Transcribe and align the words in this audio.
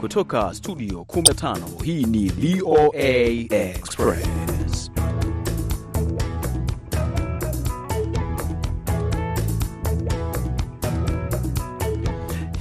Kutoka 0.00 0.54
studio 0.54 1.00
15 1.04 1.56
hii 1.84 2.04
ni 2.04 2.28
VOA 2.28 3.08
Express. 3.50 4.59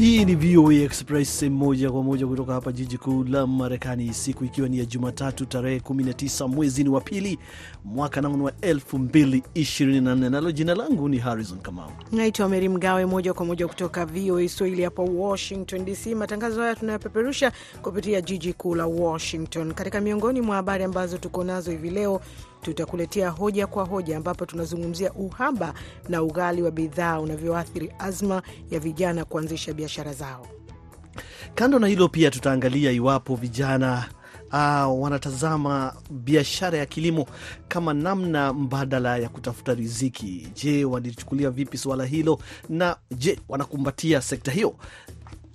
Hii 0.10 0.26
ni 0.26 0.36
VOA 0.36 0.74
Express 0.74 1.44
moja 1.44 1.92
kwa 1.92 2.04
moja 2.04 2.28
kutoka 2.28 2.54
hapa 2.54 2.72
jiji 2.72 2.98
kuu 2.98 3.24
la 3.24 3.48
Marekani, 3.48 4.14
siku 4.14 4.46
ikiwa 4.46 4.70
ni 4.70 4.80
ya 4.80 4.86
Jumatatu 4.86 5.46
tarehe 5.46 5.80
19 5.80 6.48
mwezi 6.48 6.84
ni 6.84 6.90
wa 6.90 7.02
pili 7.02 7.40
mwaka 7.86 8.22
naunu 8.22 8.46
wa 8.46 8.52
2024, 8.52 10.30
nalo 10.30 10.52
jina 10.52 10.76
langu 10.76 11.10
ni 11.10 11.18
Harrison 11.18 11.60
Kamau. 11.60 11.92
Naitwa 12.12 12.50
Meri 12.50 12.70
Mgawe, 12.70 13.06
moja 13.06 13.34
kwa 13.34 13.46
moja 13.46 13.68
kutoka 13.68 14.06
VOA 14.06 14.50
Swahili 14.50 14.84
hapa 14.84 15.04
Washington 15.04 15.86
DC. 15.86 16.06
Matangazo 16.16 16.62
haya 16.62 16.76
tunayapeperusha 16.76 17.52
kupitia 17.82 18.22
jiji 18.22 18.54
kuu 18.54 18.76
la 18.76 18.86
Washington. 18.86 19.74
Katika 19.74 20.02
miongoni 20.02 20.42
mwa 20.42 20.56
habari 20.56 20.84
ambazo 20.84 21.18
tuko 21.18 21.44
nazo 21.44 21.72
hivi 21.72 21.90
leo 21.90 22.22
tutakuletea 22.62 23.30
hoja 23.30 23.68
kwa 23.68 23.84
hoja, 23.86 24.18
ambapo 24.18 24.46
tunazungumzia 24.46 25.14
uhaba 25.14 25.74
na 26.10 26.24
ughali 26.24 26.62
wa 26.62 26.72
bidhaa 26.72 27.20
unavyoathiri 27.20 27.92
azma 28.00 28.42
ya 28.72 28.80
vijana 28.80 29.26
kuanzisha 29.26 29.74
biashara 29.74 30.14
zao. 30.14 30.48
Kando 31.56 31.80
na 31.80 31.88
hilo, 31.88 32.08
pia 32.10 32.32
tutaangalia 32.32 32.92
iwapo 32.92 33.36
vijana 33.36 34.06
uh, 34.52 35.02
wanatazama 35.04 35.94
biashara 36.10 36.78
ya 36.78 36.86
kilimo 36.86 37.26
kama 37.68 37.94
namna 37.94 38.54
mbadala 38.54 39.18
ya 39.18 39.30
kutafuta 39.30 39.74
riziki. 39.74 40.48
Je, 40.56 40.86
walichukulia 40.86 41.50
vipi 41.50 41.78
suala 41.78 42.06
hilo, 42.06 42.40
na 42.70 42.96
je, 43.12 43.40
wanakumbatia 43.50 44.22
sekta 44.22 44.52
hiyo? 44.52 44.76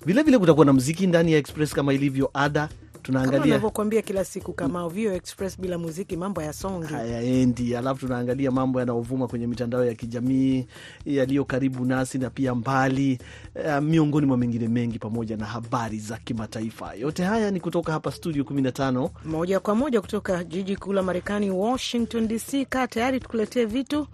Vilevile 0.06 0.38
kutakuwa 0.38 0.66
na 0.66 0.72
mziki 0.72 1.06
ndani 1.06 1.32
ya 1.32 1.38
Express 1.38 1.72
kama 1.74 1.92
ilivyo 1.92 2.30
ada 2.34 2.68
tunaangalia 3.04 3.54
navyokuambia 3.54 4.02
kila 4.02 4.24
siku 4.24 4.52
kama 4.52 4.88
Vio 4.88 5.14
Express 5.14 5.60
bila 5.60 5.78
muziki 5.78 6.16
mambo 6.16 6.42
ya 6.42 6.52
songi 6.52 6.86
hayaendi. 6.86 7.76
Alafu 7.76 8.00
tunaangalia 8.06 8.50
mambo 8.50 8.80
yanayovuma 8.80 9.28
kwenye 9.28 9.46
mitandao 9.46 9.84
ya 9.84 9.94
kijamii 9.94 10.66
yaliyo 11.06 11.44
karibu 11.44 11.84
nasi 11.84 12.18
na 12.18 12.30
pia 12.30 12.54
mbali, 12.54 13.18
uh, 13.66 13.78
miongoni 13.82 14.26
mwa 14.26 14.36
mengine 14.36 14.68
mengi, 14.68 14.98
pamoja 14.98 15.36
na 15.36 15.44
habari 15.46 15.98
za 15.98 16.16
kimataifa. 16.18 16.94
Yote 16.94 17.24
haya 17.24 17.50
ni 17.50 17.60
kutoka 17.60 17.92
hapa 17.92 18.10
studio 18.12 18.44
15 18.44 19.10
moja 19.24 19.60
kwa 19.60 19.74
moja 19.74 20.00
kutoka 20.00 20.44
jiji 20.44 20.76
kuu 20.76 20.92
la 20.92 21.02
Marekani, 21.02 21.50
Washington 21.50 22.28
DC. 22.28 22.64
Kaa 22.68 22.86
tayari 22.86 23.20
tukuletee 23.20 23.64
vitu 23.64 24.06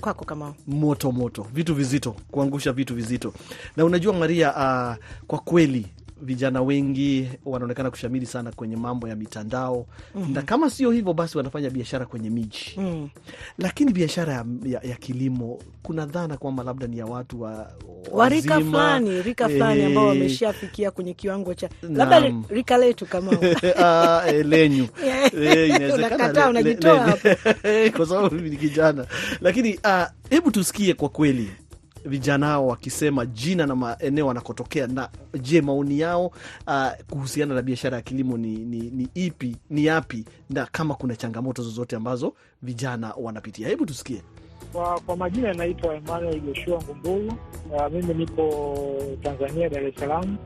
kwako 0.00 0.24
kama 0.24 0.54
moto 0.66 1.12
moto, 1.12 1.46
vitu 1.54 1.74
vizito, 1.74 2.16
kuangusha 2.30 2.72
vitu 2.72 2.94
vizito. 2.94 3.32
Na 3.76 3.84
unajua 3.84 4.12
Maria, 4.12 4.48
uh, 4.50 5.04
kwa 5.26 5.38
kweli 5.38 5.86
vijana 6.22 6.62
wengi 6.62 7.28
wanaonekana 7.44 7.90
kushamiri 7.90 8.26
sana 8.26 8.52
kwenye 8.52 8.76
mambo 8.76 9.08
ya 9.08 9.16
mitandao. 9.16 9.86
Mm 10.14 10.22
-hmm. 10.22 10.34
na 10.34 10.42
kama 10.42 10.70
sio 10.70 10.90
hivyo 10.90 11.12
basi 11.12 11.36
wanafanya 11.38 11.70
biashara 11.70 12.06
kwenye 12.06 12.30
miji. 12.30 12.74
Mm. 12.76 13.08
Lakini 13.58 13.92
biashara 13.92 14.32
ya, 14.32 14.44
ya, 14.64 14.80
ya 14.82 14.96
kilimo 14.96 15.58
kuna 15.82 16.06
dhana 16.06 16.36
kwamba 16.36 16.62
labda 16.64 16.86
ni 16.86 16.98
ya 16.98 17.06
watu 17.06 17.42
wa 17.42 17.72
wa 18.12 18.28
rika 18.28 18.60
fulani 18.60 19.22
rika 19.22 19.48
fulani 19.48 19.84
ambao 19.84 20.06
wameshafikia 20.06 20.90
kwenye 20.90 21.14
kiwango 21.14 21.54
cha 21.54 21.68
labda 21.82 22.32
rika 22.48 22.78
letu 22.78 23.06
kama 23.06 23.32
lenyu. 24.44 24.86
Unakataa 25.94 26.48
unajitoa 26.50 26.98
hapo 27.00 27.28
kwa 27.96 28.06
sababu 28.06 28.34
mimi 28.34 28.50
ni 28.50 28.56
kijana, 28.56 29.06
lakini 29.40 29.78
hebu 30.30 30.50
tusikie 30.50 30.94
kwa 30.94 31.08
kweli 31.08 31.50
vijana 32.04 32.46
hao 32.46 32.66
wakisema 32.66 33.26
jina 33.26 33.66
na 33.66 33.76
maeneo 33.76 34.26
wanakotokea, 34.26 34.86
na 34.86 35.08
je, 35.40 35.60
maoni 35.60 35.98
yao 36.00 36.26
uh, 36.66 36.88
kuhusiana 37.10 37.54
na 37.54 37.62
biashara 37.62 37.96
ya 37.96 38.02
kilimo 38.02 38.36
ni, 38.38 38.56
ni, 38.56 38.80
ni 38.80 39.08
ipi 39.14 39.56
ni 39.70 39.84
yapi, 39.84 40.24
na 40.50 40.66
kama 40.72 40.94
kuna 40.94 41.16
changamoto 41.16 41.62
zozote 41.62 41.96
ambazo 41.96 42.32
vijana 42.62 43.14
wanapitia. 43.16 43.68
Hebu 43.68 43.86
tusikie. 43.86 44.22
Kwa, 44.72 45.00
kwa 45.00 45.16
majina 45.16 45.48
yanaitwa 45.48 45.94
Emmanuel 45.94 46.40
Joshua 46.40 46.82
Ngumbulu. 46.82 47.32
Uh, 47.72 47.92
mimi 47.92 48.14
nipo 48.14 48.86
Tanzania, 49.22 49.68
Dar 49.68 49.84
es 49.84 49.94
Salaam. 49.94 50.36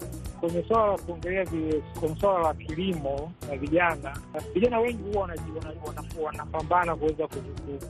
Kwenye 0.44 0.62
swala 0.68 0.86
la 0.92 0.98
kuongelea 0.98 1.46
kwenye 1.46 2.16
swala 2.20 2.38
la 2.48 2.54
kilimo 2.54 3.32
na 3.48 3.56
vijana, 3.56 4.16
vijana 4.54 4.78
wengi 4.80 5.02
huwa 5.02 5.28
wanapambana 6.24 6.96
kuweza 6.96 7.26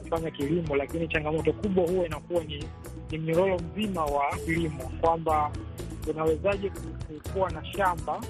kufanya 0.03 0.31
kilimo, 0.31 0.75
lakini 0.75 1.07
changamoto 1.07 1.53
kubwa 1.53 1.83
huwa 1.87 2.05
inakuwa 2.05 2.43
ni 2.43 2.63
ni 3.11 3.17
mnyororo 3.17 3.59
mzima 3.59 4.05
wa 4.05 4.37
kilimo, 4.45 4.91
kwamba 5.01 5.51
unawezaje 6.13 6.71
kuwa 7.33 7.51
na 7.51 7.65
shamba 7.65 8.21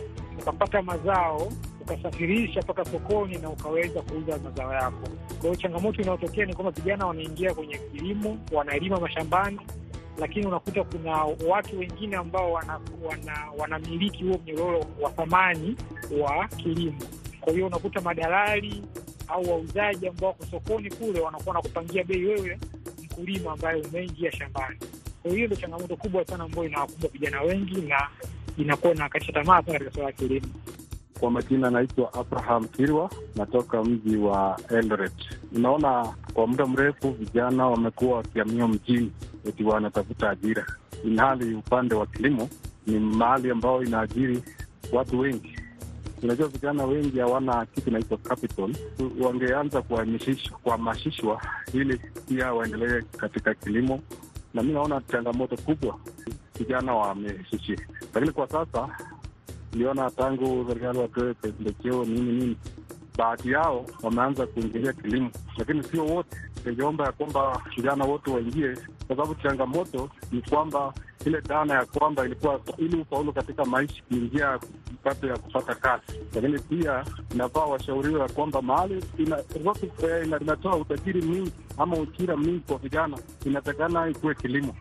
ukapata 0.42 0.82
mazao 0.82 1.52
ukasafirisha 1.82 2.62
mpaka 2.62 2.86
sokoni 2.86 3.38
na 3.38 3.50
ukaweza 3.50 4.02
kuuza 4.02 4.38
mazao 4.38 4.74
yako. 4.74 5.08
Kwa 5.28 5.42
hiyo 5.42 5.56
changamoto 5.56 6.02
inayotokea 6.02 6.46
ni 6.46 6.54
kwamba 6.54 6.72
vijana 6.72 7.06
wanaingia 7.08 7.54
kwenye 7.54 7.78
kilimo, 7.78 8.38
wanalima 8.52 9.00
mashambani, 9.00 9.60
lakini 10.20 10.46
unakuta 10.48 10.84
kuna 10.84 11.24
watu 11.48 11.80
wengine 11.80 12.16
ambao 12.16 12.52
wanamiliki 13.58 14.24
wana, 14.24 14.34
wana 14.34 14.38
huo 14.38 14.40
mnyororo 14.44 14.86
wa 15.02 15.10
thamani 15.12 15.76
wa 16.22 16.48
kilimo. 16.48 17.00
Kwa 17.42 17.54
hiyo 17.54 17.68
unakuta 17.68 18.02
madalali 18.02 18.84
au 19.28 19.50
wauzaji 19.50 20.08
ambao 20.08 20.30
wako 20.30 20.46
sokoni 20.52 20.90
kule 20.90 21.20
wanakuwa 21.20 21.56
wanakupangia 21.56 22.04
bei 22.04 22.26
wewe 22.26 22.60
mkulima 23.04 23.52
ambaye 23.52 23.82
umeingia 23.82 24.32
shambani. 24.32 24.78
Kwa 25.24 25.32
hiyo 25.32 25.46
ndio 25.46 25.58
changamoto 25.58 25.96
kubwa 25.96 26.26
sana 26.26 26.44
ambayo 26.44 26.68
inawakumba 26.68 27.08
vijana 27.08 27.42
wengi 27.42 27.82
na 27.82 28.08
inakuwa 28.58 28.94
inakatisha 28.94 29.34
tamaa 29.34 29.62
sana 29.62 29.74
katika 29.74 29.92
suala 29.92 30.06
ya 30.10 30.12
kilimo. 30.16 30.48
Kwa 31.20 31.32
majina 31.32 31.68
anaitwa 31.68 32.14
Abraham 32.14 32.68
Kirwa, 32.68 33.10
natoka 33.36 33.84
mji 33.84 34.18
wa 34.18 34.60
Eldoret. 34.70 35.14
Unaona, 35.56 36.14
kwa 36.34 36.48
muda 36.48 36.66
mrefu 36.66 37.12
vijana 37.12 37.68
wamekuwa 37.68 38.18
wakiamia 38.18 38.68
mjini 38.68 39.12
eti 39.46 39.64
wanatafuta 39.64 40.30
ajira, 40.30 40.66
ilhali 41.04 41.54
upande 41.56 41.96
wa 41.96 42.06
kilimo 42.08 42.50
ni 42.88 43.00
mahali 43.00 43.52
ambayo 43.52 43.84
inaajiri 43.84 44.44
watu 44.92 45.20
wengi. 45.20 45.56
Unajua, 46.24 46.48
vijana 46.48 46.86
wengi 46.86 47.20
hawana 47.20 47.66
kitu 47.66 47.90
inaitwa 47.90 48.18
capital. 48.18 48.76
Wangeanza 49.22 49.82
kuhamasishwa 50.64 51.42
ili 51.74 52.02
pia 52.28 52.54
waendelee 52.54 53.02
katika 53.18 53.54
kilimo, 53.54 54.00
na 54.54 54.64
mi 54.64 54.74
naona 54.74 55.02
changamoto 55.12 55.58
kubwa 55.58 56.00
vijana 56.60 56.94
wamesusia, 56.94 57.78
lakini 58.14 58.32
kwa 58.34 58.48
sasa 58.48 58.90
niliona 59.74 60.12
tangu 60.12 60.66
serikali 60.68 61.00
watoe 61.00 61.34
pendekeo 61.34 62.06
nini 62.06 62.32
nini, 62.32 62.58
baadhi 63.18 63.52
yao 63.52 63.86
wameanza 64.04 64.48
kuingilia 64.48 64.94
kilimo, 64.94 65.32
lakini 65.58 65.84
sio 65.84 66.06
wote. 66.06 66.38
Ningeomba 66.66 67.06
ya 67.06 67.12
kwamba 67.12 67.62
vijana 67.76 68.06
wote 68.06 68.32
waingie, 68.32 68.74
kwa 69.08 69.16
sababu 69.16 69.36
changamoto 69.36 70.10
ni 70.32 70.42
kwamba 70.42 70.94
ile 71.26 71.40
dhana 71.42 71.74
ya 71.74 71.86
kwamba 71.86 72.26
ilikuwa 72.26 72.60
ili 72.78 72.98
ufaulu 72.98 73.34
katika 73.34 73.66
maisha 73.66 74.02
ni 74.12 74.18
njia 74.18 74.60
pato 75.04 75.28
ya 75.28 75.38
kupata 75.38 75.76
kazi, 75.76 76.04
lakini 76.36 76.60
pia 76.60 77.06
inafaa 77.34 77.66
washauriwe 77.66 78.20
ya 78.22 78.30
kwamba 78.30 78.62
mahali 78.62 79.04
inatoa 79.16 80.24
ina, 80.24 80.40
ina 80.40 80.76
utajiri 80.76 81.22
mwingi 81.22 81.52
ama 81.78 81.98
ujira 81.98 82.36
mwingi 82.38 82.60
kwa 82.60 82.78
vijana, 82.78 83.18
inatakana 83.46 84.08
ikuwe 84.08 84.36
kilimo. 84.36 84.76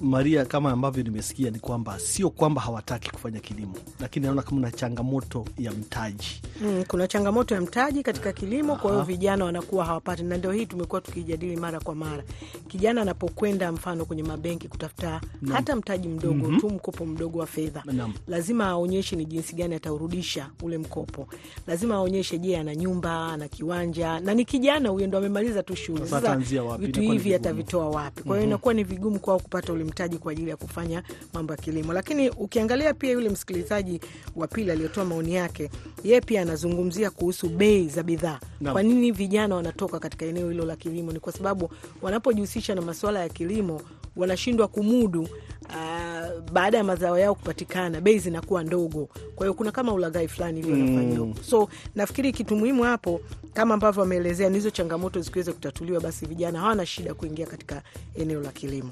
Maria, 0.00 0.44
kama 0.44 0.70
ambavyo 0.72 1.02
nimesikia 1.02 1.50
ni 1.50 1.58
kwamba 1.58 1.98
sio 1.98 2.30
kwamba 2.30 2.60
hawataki 2.60 3.10
kufanya 3.10 3.40
kilimo, 3.40 3.74
lakini 4.00 4.26
naona 4.26 4.42
kama 4.42 4.60
na 4.60 4.70
changamoto 4.70 5.44
ya 5.58 5.72
mtaji. 5.72 6.42
Mm, 6.62 6.84
kuna 6.88 7.08
changamoto 7.08 7.54
ya 7.54 7.60
mtaji 7.60 8.02
katika 8.02 8.32
kilimo. 8.32 8.76
Kwa 8.76 8.90
hiyo 8.90 9.02
vijana 9.04 9.44
wanakuwa 9.44 9.84
hawapati, 9.84 10.22
na 10.22 10.36
ndio 10.36 10.52
hii 10.52 10.66
tumekuwa 10.66 11.00
tukijadili 11.00 11.56
mara 11.56 11.80
kwa 11.80 11.94
mara. 11.94 12.22
Kijana 12.68 13.02
anapokwenda 13.02 13.72
mfano 13.72 14.04
kwenye 14.04 14.22
mabenki 14.22 14.68
kutafuta 14.68 15.20
Nam. 15.42 15.54
hata 15.56 15.76
mtaji 15.76 16.08
mdogo 16.08 16.34
mm 16.48 16.56
-hmm. 16.56 16.60
tu 16.60 16.70
mkopo 16.70 17.06
mdogo 17.06 17.38
wa 17.38 17.46
fedha, 17.46 17.84
lazima 18.28 18.66
aonyeshe 18.66 19.16
ni 19.16 19.24
jinsi 19.24 19.54
gani 19.56 19.74
ataurudisha 19.74 20.50
ule 20.62 20.78
mkopo. 20.78 21.26
Lazima 21.66 21.94
aonyeshe, 21.94 22.38
je, 22.38 22.58
ana 22.58 22.74
nyumba, 22.76 23.26
ana 23.32 23.48
kiwanja, 23.48 24.20
na 24.20 24.34
ni 24.34 24.44
kijana 24.44 24.88
huyo, 24.88 25.06
ndo 25.06 25.18
amemaliza 25.18 25.62
tu 25.62 25.76
shule. 25.76 26.06
Sasa 26.06 26.36
vitu 26.78 27.00
hivi 27.00 27.34
atavitoa 27.34 27.88
wapi? 27.88 28.22
Kwa 28.22 28.36
hiyo 28.36 28.46
inakuwa 28.48 28.74
ni 28.74 28.84
vigumu 28.84 29.18
kwao 29.18 29.38
kupata 29.38 29.72
ule 29.72 29.84
mtaji 29.90 30.18
kwa 30.18 30.32
ajili 30.32 30.50
ya 30.50 30.56
kufanya 30.56 31.02
mambo 31.34 31.52
ya 31.52 31.56
kilimo. 31.56 31.92
Lakini 31.92 32.30
ukiangalia 32.30 32.94
pia 32.94 33.10
yule 33.12 33.28
msikilizaji 33.28 34.00
wa 34.36 34.46
pili 34.48 34.70
aliyotoa 34.70 35.04
maoni 35.04 35.34
yake, 35.34 35.70
yeye 36.04 36.20
pia 36.20 36.42
anazungumzia 36.42 37.10
kuhusu 37.10 37.48
bei 37.48 37.88
za 37.88 38.02
bidhaa. 38.02 38.40
Kwa 38.72 38.82
nini 38.82 39.12
vijana 39.12 39.54
wanatoka 39.56 39.98
katika 39.98 40.26
eneo 40.26 40.50
hilo 40.50 40.64
la 40.64 40.76
kilimo? 40.76 41.12
Ni 41.12 41.20
kwa 41.20 41.32
sababu 41.32 41.70
wanapojihusisha 42.02 42.74
na 42.74 42.80
masuala 42.82 43.20
ya 43.20 43.28
kilimo 43.28 43.80
wanashindwa 44.16 44.68
kumudu. 44.68 45.28
Uh, 45.68 46.50
baada 46.52 46.78
ya 46.78 46.84
mazao 46.84 47.18
yao 47.18 47.34
kupatikana 47.34 48.00
bei 48.00 48.18
zinakuwa 48.18 48.62
ndogo, 48.64 49.08
kwa 49.34 49.46
hiyo 49.46 49.54
kuna 49.54 49.72
kama 49.72 49.92
ulaghai 49.92 50.28
fulani 50.28 50.60
ilio 50.60 50.76
nafanyiwa 50.76 51.26
mm. 51.26 51.34
So 51.42 51.68
nafikiri 51.94 52.32
kitu 52.32 52.56
muhimu 52.56 52.82
hapo 52.82 53.20
kama 53.54 53.74
ambavyo 53.74 54.00
wameelezea 54.00 54.48
ni 54.48 54.54
hizo 54.54 54.70
changamoto 54.70 55.20
zikiweza 55.20 55.52
kutatuliwa, 55.52 56.00
basi 56.00 56.26
vijana 56.26 56.60
hawana 56.60 56.86
shida 56.86 57.14
kuingia 57.14 57.46
katika 57.46 57.82
eneo 58.14 58.40
la 58.40 58.52
kilimo. 58.52 58.90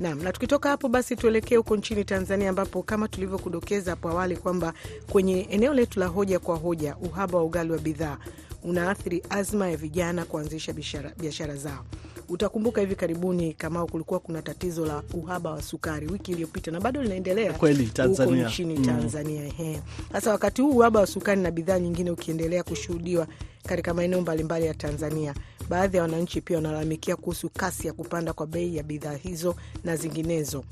Naam, 0.00 0.22
na 0.22 0.32
tukitoka 0.32 0.68
hapo 0.68 0.88
basi 0.88 1.16
tuelekee 1.16 1.56
huko 1.56 1.76
nchini 1.76 2.04
Tanzania 2.04 2.48
ambapo 2.50 2.82
kama 2.82 3.08
tulivyokudokeza 3.08 3.90
hapo 3.90 4.08
awali 4.08 4.36
kwamba 4.36 4.72
kwenye 5.12 5.40
eneo 5.40 5.74
letu 5.74 6.00
la 6.00 6.06
hoja 6.06 6.38
kwa 6.38 6.56
hoja, 6.56 6.96
uhaba 6.96 7.38
wa 7.38 7.44
ugali 7.44 7.72
wa 7.72 7.78
bidhaa 7.78 8.18
unaathiri 8.62 9.22
azma 9.30 9.68
ya 9.70 9.76
vijana 9.76 10.24
kuanzisha 10.24 10.72
biashara 11.18 11.56
zao. 11.56 11.84
Utakumbuka 12.30 12.80
hivi 12.80 12.94
karibuni 12.94 13.52
kama 13.54 13.86
kulikuwa 13.86 14.20
kuna 14.20 14.42
tatizo 14.42 14.86
la 14.86 15.02
uhaba 15.14 15.50
wa 15.50 15.62
sukari 15.62 16.06
wiki 16.06 16.32
iliyopita 16.32 16.70
na 16.70 16.80
bado 16.80 17.02
linaendelea 17.02 17.52
kweli 17.52 17.86
Tanzania, 17.86 18.34
huko 18.36 18.48
nchini 18.48 18.78
Tanzania. 18.78 19.52
Mm. 19.58 19.76
Sasa 20.12 20.30
wakati 20.30 20.62
huu 20.62 20.70
uhaba 20.70 21.00
wa 21.00 21.06
sukari 21.06 21.40
na 21.40 21.50
bidhaa 21.50 21.78
nyingine 21.78 22.10
ukiendelea 22.10 22.62
kushuhudiwa 22.62 23.26
katika 23.66 23.94
maeneo 23.94 24.20
mbalimbali 24.20 24.66
ya 24.66 24.74
Tanzania, 24.74 25.34
baadhi 25.68 25.96
ya 25.96 26.02
wananchi 26.02 26.40
pia 26.40 26.56
wanalalamikia 26.56 27.16
kuhusu 27.16 27.48
kasi 27.48 27.86
ya 27.86 27.92
kupanda 27.92 28.32
kwa 28.32 28.46
bei 28.46 28.76
ya 28.76 28.82
bidhaa 28.82 29.14
hizo 29.14 29.54
na 29.84 29.96
zinginezo. 29.96 30.64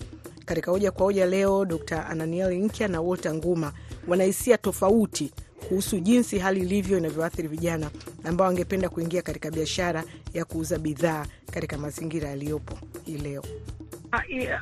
Katika 0.44 0.70
hoja 0.70 0.90
kwa 0.90 1.04
hoja 1.04 1.26
leo, 1.26 1.64
Dr 1.64 2.06
Ananiel 2.10 2.54
Nkya 2.64 2.88
na 2.88 3.00
Walter 3.00 3.34
Nguma 3.34 3.72
wanahisia 4.08 4.58
tofauti 4.58 5.32
kuhusu 5.68 6.00
jinsi 6.00 6.38
hali 6.38 6.60
ilivyo 6.60 6.98
inavyoathiri 6.98 7.48
vijana 7.48 7.90
ambao 8.24 8.46
wangependa 8.46 8.88
kuingia 8.88 9.22
katika 9.22 9.50
biashara 9.50 10.04
ya 10.34 10.44
kuuza 10.44 10.78
bidhaa 10.78 11.26
katika 11.52 11.78
mazingira 11.78 12.28
yaliyopo 12.28 12.78
hii 13.04 13.18
leo. 13.18 13.42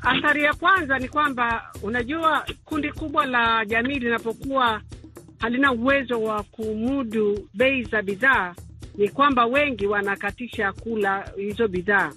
Athari 0.03 0.43
ya 0.45 0.55
kwanza 0.55 0.99
ni 0.99 1.09
kwamba 1.09 1.73
unajua, 1.83 2.47
kundi 2.65 2.93
kubwa 2.93 3.27
la 3.27 3.65
jamii 3.67 3.99
linapokuwa 3.99 4.81
halina 5.39 5.73
uwezo 5.73 6.23
wa 6.23 6.43
kumudu 6.43 7.49
bei 7.55 7.83
za 7.85 8.03
bidhaa, 8.03 8.55
ni 8.97 9.09
kwamba 9.09 9.47
wengi 9.47 9.87
wanakatisha 9.87 10.73
kula 10.73 11.31
hizo 11.37 11.69
bidhaa. 11.69 12.13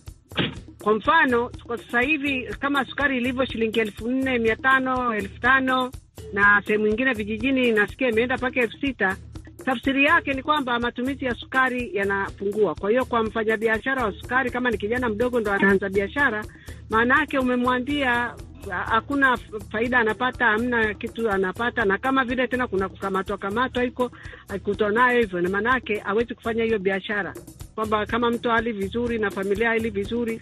Kwa 0.84 0.94
mfano, 0.94 1.52
kwa 1.64 1.78
sasa 1.78 2.02
hivi 2.02 2.48
kama 2.60 2.86
sukari 2.86 3.18
ilivyo 3.18 3.46
shilingi 3.46 3.80
elfu 3.80 4.08
nne 4.08 4.40
mia 4.40 4.56
tano 4.56 5.16
elfu 5.16 5.40
tano 5.42 5.92
na 6.34 6.62
sehemu 6.68 6.88
nyingine 6.88 7.14
vijijini 7.14 7.72
nasikia 7.72 8.10
imeenda 8.10 8.38
mpaka 8.38 8.60
elfu 8.62 8.78
sita 8.78 9.18
Tafsiri 9.66 10.04
yake 10.04 10.34
ni 10.34 10.44
kwamba 10.44 10.80
matumizi 10.80 11.26
ya 11.26 11.36
sukari 11.36 11.96
yanapungua. 11.96 12.76
Kwa 12.76 12.90
hiyo 12.90 13.06
kwa 13.06 13.24
mfanyabiashara 13.24 14.06
wa 14.06 14.12
sukari, 14.14 14.52
kama 14.52 14.72
ni 14.72 14.78
kijana 14.78 15.10
mdogo 15.10 15.40
ndo 15.40 15.52
anaanza 15.52 15.90
biashara, 15.90 16.46
maana 16.90 17.20
yake 17.20 17.40
umemwambia 17.40 18.34
hakuna 18.70 19.38
faida 19.72 20.00
anapata, 20.00 20.46
hamna 20.46 20.94
kitu 20.94 21.30
anapata, 21.32 21.86
na 21.86 21.98
kama 21.98 22.24
vile 22.26 22.48
tena 22.48 22.68
kuna 22.68 22.90
kukamatwa 22.90 23.38
kamatwa 23.38 23.84
iko 23.84 24.12
akikutwa 24.48 24.90
nayo 24.92 25.20
hivyo, 25.20 25.42
na 25.42 25.50
maana 25.50 25.74
yake 25.74 26.00
hawezi 26.00 26.36
kufanya 26.36 26.64
hiyo 26.64 26.80
biashara, 26.80 27.34
kwamba 27.76 28.06
kama 28.06 28.30
mtu 28.32 28.50
hali 28.50 28.72
vizuri 28.72 29.20
na 29.20 29.32
familia 29.32 29.70
hali 29.70 29.90
vizuri, 29.90 30.42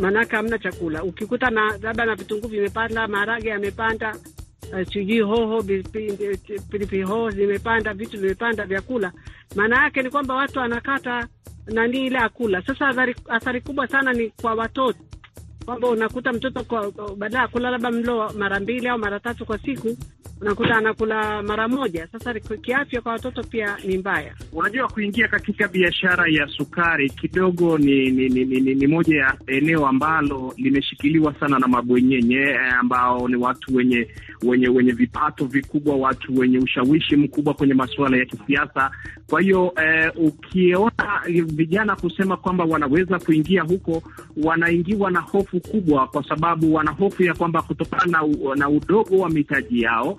maanake 0.00 0.36
hamna 0.36 0.58
chakula. 0.58 1.02
Ukikuta 1.04 1.50
na 1.50 1.78
labda 1.82 2.04
na 2.04 2.14
vitunguu 2.14 2.48
vimepanda, 2.48 3.08
maharage 3.08 3.48
yamepanda 3.48 4.16
sijui 4.92 5.20
hoho 5.20 5.62
pilipili 5.62 7.02
hoho 7.02 7.30
zimepanda, 7.30 7.94
vitu 7.94 8.18
vimepanda, 8.20 8.64
vyakula. 8.66 9.12
Maana 9.54 9.82
yake 9.84 10.02
ni 10.02 10.10
kwamba 10.10 10.34
watu 10.34 10.58
wanakata 10.58 11.28
nani 11.66 12.06
ile 12.06 12.18
akula. 12.18 12.62
Sasa 12.62 12.88
athari, 12.88 13.16
athari 13.28 13.60
kubwa 13.60 13.88
sana 13.88 14.12
ni 14.12 14.30
kwa 14.30 14.54
watoto, 14.54 14.98
kwamba 15.64 15.88
unakuta 15.88 16.32
mtoto 16.32 16.92
badala 17.16 17.42
ya 17.42 17.48
kula 17.48 17.70
labda 17.70 17.90
mlo 17.90 18.32
mara 18.32 18.60
mbili 18.60 18.88
au 18.88 18.98
mara 18.98 19.20
tatu 19.20 19.46
kwa 19.46 19.58
siku 19.58 19.96
unakuta 20.40 20.76
anakula 20.76 21.42
mara 21.42 21.68
moja. 21.68 22.08
Sasa 22.12 22.34
kiafya 22.40 23.00
kwa 23.00 23.12
watoto 23.12 23.42
pia 23.42 23.76
ni 23.84 23.98
mbaya. 23.98 24.34
Unajua, 24.52 24.88
kuingia 24.88 25.28
katika 25.28 25.68
biashara 25.68 26.24
ya 26.28 26.46
sukari 26.48 27.10
kidogo 27.10 27.78
ni 27.78 28.10
ni, 28.10 28.28
ni, 28.28 28.44
ni, 28.44 28.74
ni 28.74 28.86
moja 28.86 29.16
ya 29.16 29.34
eneo 29.46 29.86
ambalo 29.86 30.54
limeshikiliwa 30.56 31.34
sana 31.40 31.58
na 31.58 31.68
mabwenyenye 31.68 32.58
ambao 32.80 33.28
ni 33.28 33.36
watu 33.36 33.76
wenye 33.76 34.08
wenye 34.42 34.68
wenye 34.68 34.92
vipato 34.92 35.44
vikubwa, 35.44 35.96
watu 35.96 36.38
wenye 36.38 36.58
ushawishi 36.58 37.16
mkubwa 37.16 37.54
kwenye 37.54 37.74
masuala 37.74 38.16
ya 38.16 38.24
kisiasa. 38.24 38.90
Kwa 39.30 39.40
hiyo 39.40 39.72
eh, 39.84 40.12
ukiona 40.16 41.20
vijana 41.46 41.96
kusema 41.96 42.36
kwamba 42.36 42.64
wanaweza 42.64 43.18
kuingia 43.18 43.62
huko, 43.62 44.02
wanaingiwa 44.44 45.10
na 45.10 45.20
hofu 45.20 45.60
kubwa, 45.60 46.06
kwa 46.06 46.24
sababu 46.28 46.74
wana 46.74 46.90
hofu 46.90 47.22
ya 47.22 47.34
kwamba 47.34 47.62
kutokana 47.62 48.04
na, 48.06 48.54
na 48.56 48.68
udogo 48.68 49.18
wa 49.18 49.30
mitaji 49.30 49.82
yao 49.82 50.18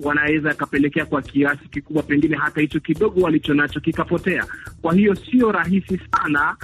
wanaweza 0.00 0.48
yakapelekea 0.48 1.06
kwa 1.06 1.22
kiasi 1.22 1.68
kikubwa, 1.68 2.02
pengine 2.02 2.36
hata 2.36 2.60
hicho 2.60 2.80
kidogo 2.80 3.20
walicho 3.20 3.54
nacho 3.54 3.80
kikapotea. 3.80 4.46
Kwa 4.82 4.94
hiyo 4.94 5.14
sio 5.14 5.52
rahisi 5.52 6.00
sana, 6.12 6.56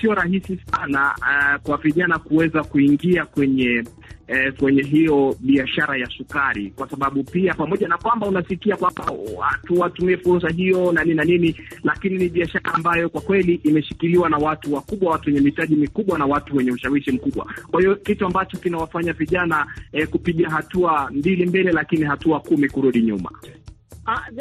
sio 0.00 0.14
rahisi 0.14 0.58
sana 0.70 1.14
uh, 1.18 1.62
kwa 1.62 1.76
vijana 1.76 2.18
kuweza 2.18 2.62
kuingia 2.64 3.24
kwenye 3.26 3.84
eh, 4.30 4.52
kwenye 4.58 4.82
hiyo 4.82 5.36
biashara 5.40 5.96
ya 5.96 6.06
sukari, 6.06 6.70
kwa 6.70 6.88
sababu 6.90 7.24
pia 7.24 7.54
pamoja 7.54 7.88
na 7.88 7.98
kwamba 7.98 8.26
unasikia 8.26 8.76
kwamba 8.76 9.04
watu 9.36 9.80
watumie 9.80 10.16
fursa 10.16 10.48
hiyo 10.48 10.92
na 10.92 11.02
nini 11.04 11.14
na 11.16 11.24
nini, 11.24 11.56
lakini 11.84 12.18
ni 12.18 12.28
biashara 12.28 12.74
ambayo 12.74 13.08
kwa 13.08 13.20
kweli 13.20 13.54
imeshikiliwa 13.54 14.28
na 14.28 14.36
watu 14.36 14.74
wakubwa, 14.74 15.12
watu 15.12 15.26
wenye 15.28 15.40
mitaji 15.40 15.76
mikubwa 15.76 16.18
na 16.18 16.26
watu 16.26 16.56
wenye 16.56 16.72
ushawishi 16.72 17.12
mkubwa. 17.12 17.46
Kwa 17.70 17.80
hiyo 17.80 17.96
kitu 17.96 18.26
ambacho 18.26 18.56
kinawafanya 18.58 19.12
vijana 19.12 19.66
eh, 19.92 20.08
kupiga 20.08 20.50
hatua 20.50 21.10
mbili 21.14 21.46
mbele, 21.46 21.72
lakini 21.72 22.04
hatua 22.04 22.40
kumi 22.40 22.68
kurudi 22.72 23.02
nyuma. 23.02 23.30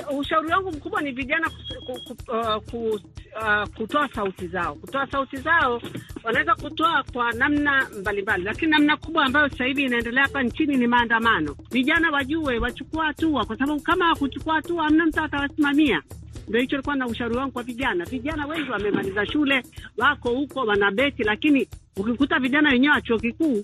Uh, 0.10 0.20
ushauri 0.20 0.48
wangu 0.52 0.72
mkubwa 0.72 1.02
ni 1.02 1.12
vijana 1.12 1.50
uh, 1.88 2.84
uh, 2.84 3.68
kutoa 3.78 4.10
sauti 4.16 4.48
zao. 4.48 4.76
Kutoa 4.76 5.08
sauti 5.12 5.38
zao 5.38 5.82
wanaweza 6.24 6.56
kutoa 6.56 7.04
kwa 7.14 7.32
namna 7.32 7.88
mbalimbali, 8.02 8.44
lakini 8.44 8.72
namna 8.72 8.98
kubwa 8.98 9.26
ambayo 9.26 9.50
sasa 9.50 9.66
hivi 9.66 9.84
inaendelea 9.84 10.24
hapa 10.24 10.44
nchini 10.44 10.78
ni 10.78 10.88
maandamano. 10.88 11.56
Vijana 11.72 12.12
wajue 12.12 12.60
wachukua 12.60 13.06
hatua, 13.06 13.46
kwa 13.46 13.58
sababu 13.58 13.82
kama 13.82 14.06
hakuchukua 14.06 14.56
hatua 14.56 14.84
hamna 14.84 15.06
mtu 15.06 15.22
atawasimamia. 15.22 16.02
Ndio 16.50 16.62
hicho 16.62 16.76
ilikuwa 16.76 16.96
na 16.96 17.08
ushauri 17.08 17.36
wangu 17.38 17.52
kwa 17.52 17.64
vijana. 17.64 18.06
Vijana 18.06 18.46
wengi 18.48 18.70
wamemaliza 18.72 19.26
shule, 19.26 19.64
wako 19.98 20.30
huko 20.30 20.60
wanabeti, 20.60 21.24
lakini 21.24 21.68
ukikuta 21.98 22.40
vijana 22.40 22.70
wenyewe 22.70 22.94
wa 22.94 23.02
chuo 23.02 23.20
kikuu 23.20 23.64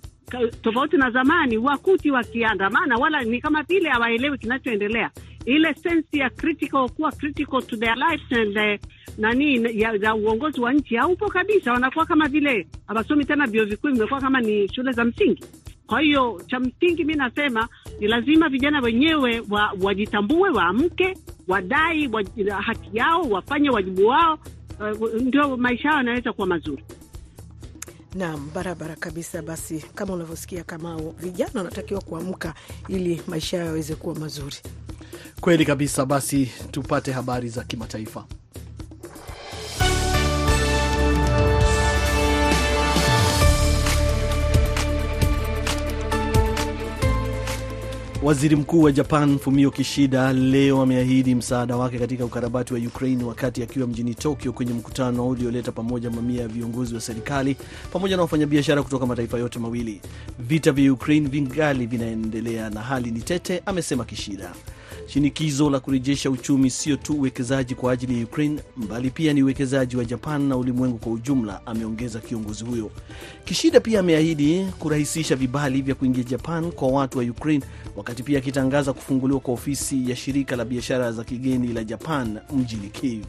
tofauti 0.62 0.98
na 0.98 1.12
zamani, 1.12 1.58
wakuti 1.58 2.12
wakiandamana, 2.12 2.96
wala 2.98 3.24
ni 3.24 3.42
kama 3.42 3.64
vile 3.64 3.90
hawaelewi 3.90 4.38
kinachoendelea 4.38 5.12
ile 5.46 5.74
sensi 5.74 6.18
ya 6.20 6.30
critical, 6.30 6.90
kuwa 6.90 7.12
critical 7.12 7.62
to 7.62 7.78
their 7.78 7.96
lives 7.96 8.32
and 8.40 8.54
the, 8.54 8.80
nani 9.18 9.80
ya, 9.82 9.92
ya 10.02 10.16
uongozi 10.16 10.62
wa 10.62 10.74
nchi 10.74 10.96
haupo 10.96 11.28
kabisa. 11.30 11.74
Wanakuwa 11.74 12.06
kama 12.06 12.28
vile 12.28 12.68
hawasomi 12.88 13.26
tena, 13.26 13.48
vyuo 13.48 13.66
vikuu 13.66 13.88
vimekuwa 13.88 14.22
kama 14.22 14.42
ni 14.42 14.68
shule 14.74 14.92
za 14.92 15.06
msingi. 15.06 15.44
Kwa 15.88 16.02
hiyo 16.02 16.42
cha 16.48 16.60
msingi 16.60 17.04
mi 17.04 17.14
nasema 17.16 17.68
ni 18.00 18.08
lazima 18.08 18.50
vijana 18.50 18.80
wenyewe 18.82 19.42
wa, 19.50 19.74
wajitambue, 19.82 20.50
waamke, 20.50 21.18
wadai 21.48 22.08
wa, 22.08 22.24
haki 22.62 22.98
yao, 22.98 23.22
wafanye 23.22 23.70
wajibu 23.70 24.08
wao, 24.08 24.40
uh, 25.02 25.14
ndio 25.22 25.58
maisha 25.58 25.88
yao 25.88 25.98
yanaweza 25.98 26.34
kuwa 26.34 26.48
mazuri. 26.48 26.84
Naam, 28.16 28.50
barabara 28.54 28.96
kabisa. 28.96 29.42
Basi 29.42 29.86
kama 29.96 30.14
unavyosikia, 30.14 30.64
kama 30.64 31.02
vijana 31.20 31.52
wanatakiwa 31.56 32.02
kuamka 32.02 32.54
ili 32.88 33.22
maisha 33.28 33.58
yao 33.58 33.66
yaweze 33.66 33.96
kuwa 33.96 34.16
mazuri. 34.16 34.56
Kweli 35.42 35.66
kabisa. 35.66 36.06
Basi 36.06 36.52
tupate 36.72 37.12
habari 37.12 37.50
za 37.50 37.64
kimataifa. 37.64 38.26
Waziri 48.26 48.56
Mkuu 48.56 48.82
wa 48.82 48.92
Japan 48.92 49.40
Fumio 49.40 49.72
Kishida 49.72 50.34
leo 50.34 50.82
ameahidi 50.82 51.36
msaada 51.36 51.76
wake 51.78 52.00
katika 52.00 52.26
ukarabati 52.26 52.74
wa 52.74 52.80
Ukraine 52.80 53.24
wakati 53.24 53.64
akiwa 53.64 53.88
mjini 53.88 54.16
Tokyo 54.16 54.54
kwenye 54.54 54.74
mkutano 54.74 55.28
ulioleta 55.28 55.72
pamoja 55.72 56.12
mamia 56.12 56.42
ya 56.42 56.48
viongozi 56.48 56.96
wa 56.96 57.02
serikali 57.02 57.58
pamoja 57.94 58.16
na 58.16 58.22
wafanyabiashara 58.22 58.84
kutoka 58.84 59.06
mataifa 59.06 59.38
yote 59.38 59.60
mawili. 59.60 60.02
Vita 60.40 60.72
vya 60.72 60.94
Ukraine 60.94 61.30
vingali 61.30 61.86
vinaendelea 61.86 62.70
na 62.70 62.82
hali 62.82 63.12
ni 63.12 63.22
tete, 63.22 63.62
amesema 63.66 64.06
Kishida. 64.06 64.52
Shinikizo 65.08 65.70
la 65.70 65.80
kurejesha 65.80 66.30
uchumi 66.30 66.70
sio 66.70 66.96
tu 66.96 67.14
uwekezaji 67.14 67.76
kwa 67.76 67.92
ajili 67.92 68.18
ya 68.20 68.24
Ukraine 68.26 68.62
bali 68.90 69.10
pia 69.10 69.34
ni 69.34 69.44
uwekezaji 69.44 69.98
wa 69.98 70.06
Japan 70.06 70.42
na 70.42 70.58
ulimwengu 70.58 70.98
kwa 70.98 71.12
ujumla, 71.12 71.62
ameongeza 71.68 72.20
kiongozi 72.20 72.64
huyo. 72.64 72.92
Kishida 73.46 73.80
pia 73.80 74.00
ameahidi 74.00 74.68
kurahisisha 74.80 75.36
vibali 75.36 75.82
vya 75.82 75.96
kuingia 75.96 76.24
Japan 76.24 76.72
kwa 76.72 76.88
watu 76.88 77.18
wa 77.18 77.24
Ukraine, 77.24 77.64
wakati 77.96 78.24
pia 78.24 78.38
akitangaza 78.40 78.94
kufunguliwa 78.94 79.40
kwa 79.40 79.54
ofisi 79.54 80.10
ya 80.10 80.16
shirika 80.16 80.56
la 80.56 80.66
biashara 80.66 81.12
za 81.12 81.24
kigeni 81.24 81.68
la 81.74 81.84
Japan 81.84 82.40
mjini 82.54 82.88
Kiev. 82.90 83.24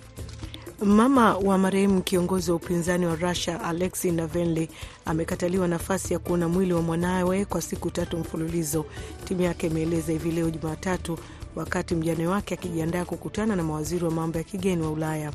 Mama 0.84 1.36
wa 1.36 1.58
marehemu 1.58 2.02
kiongozi 2.02 2.50
wa 2.50 2.56
upinzani 2.56 3.06
wa 3.06 3.16
Russia 3.16 3.60
Alexei 3.64 4.12
Navalny 4.12 4.68
amekataliwa 5.04 5.68
nafasi 5.68 6.12
ya 6.12 6.18
kuona 6.18 6.48
mwili 6.48 6.72
wa 6.72 6.82
mwanawe 6.82 7.44
kwa 7.44 7.60
siku 7.62 7.90
tatu 7.90 8.18
mfululizo, 8.18 8.86
timu 9.24 9.42
yake 9.42 9.66
imeeleza 9.66 10.12
hivi 10.12 10.30
leo 10.30 10.50
Jumatatu, 10.50 11.18
wakati 11.56 11.94
mjane 11.94 12.26
wake 12.26 12.54
akijiandaa 12.54 13.04
kukutana 13.04 13.56
na 13.56 13.62
mawaziri 13.62 14.04
wa 14.04 14.10
mambo 14.10 14.38
ya 14.38 14.44
kigeni 14.44 14.82
wa 14.82 14.90
Ulaya. 14.90 15.32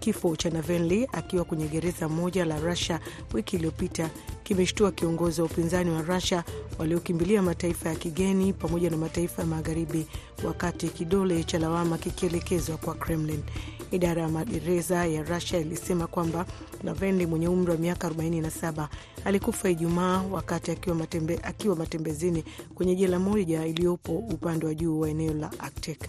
Kifo 0.00 0.36
cha 0.36 0.50
Navalny 0.50 1.06
akiwa 1.12 1.44
kwenye 1.44 1.68
gereza 1.68 2.08
moja 2.08 2.44
la 2.44 2.60
Russia 2.60 3.00
wiki 3.32 3.56
iliyopita 3.56 4.10
kimeshtua 4.42 4.92
kiongozi 4.92 5.40
wa 5.40 5.46
upinzani 5.46 5.90
wa 5.90 6.02
Russia 6.02 6.44
waliokimbilia 6.78 7.42
mataifa 7.42 7.88
ya 7.88 7.94
kigeni 7.94 8.52
pamoja 8.52 8.90
na 8.90 8.96
mataifa 8.96 9.42
ya 9.42 9.48
magharibi, 9.48 10.06
wakati 10.44 10.88
kidole 10.88 11.44
cha 11.44 11.58
lawama 11.58 11.98
kikielekezwa 11.98 12.76
kwa 12.76 12.94
Kremlin. 12.94 13.42
Idara 13.90 14.22
ya 14.22 14.28
magereza 14.28 15.06
ya 15.06 15.22
Russia 15.22 15.58
ilisema 15.60 16.06
kwamba 16.06 16.46
Navalny 16.82 17.26
mwenye 17.26 17.48
umri 17.48 17.70
wa 17.72 17.78
miaka 17.78 18.08
47 18.08 18.88
alikufa 19.24 19.70
Ijumaa 19.70 20.22
wakati 20.30 20.70
akiwa, 20.70 20.96
matembe, 20.96 21.40
akiwa 21.42 21.76
matembezini 21.76 22.44
kwenye 22.74 22.96
jela 22.96 23.18
moja 23.18 23.66
iliyopo 23.66 24.12
upande 24.18 24.66
wa 24.66 24.74
juu 24.74 25.00
wa 25.00 25.08
eneo 25.10 25.34
la 25.34 25.50
Arctic. 25.58 26.00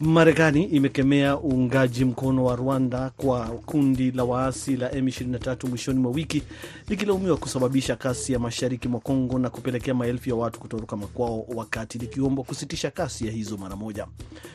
Marekani 0.00 0.64
imekemea 0.64 1.38
uungaji 1.40 2.04
mkono 2.04 2.44
wa 2.44 2.56
Rwanda 2.56 3.10
kwa 3.16 3.46
kundi 3.46 4.10
la 4.10 4.24
waasi 4.24 4.76
la 4.76 4.88
M23 4.88 5.68
mwishoni 5.68 5.98
mwa 6.00 6.10
wiki 6.12 6.42
likilaumiwa 6.88 7.36
kusababisha 7.36 7.96
kasi 7.96 8.32
ya 8.32 8.38
mashariki 8.38 8.88
mwa 8.88 9.00
Kongo 9.00 9.38
na 9.38 9.50
kupelekea 9.50 9.94
maelfu 9.94 10.28
ya 10.28 10.34
watu 10.34 10.60
kutoroka 10.60 10.96
makwao, 10.96 11.44
wakati 11.54 11.98
likiombwa 11.98 12.44
kusitisha 12.44 12.90
kasi 12.90 13.26
ya 13.26 13.32
hizo 13.32 13.56
mara 13.56 13.76
moja. 13.76 14.06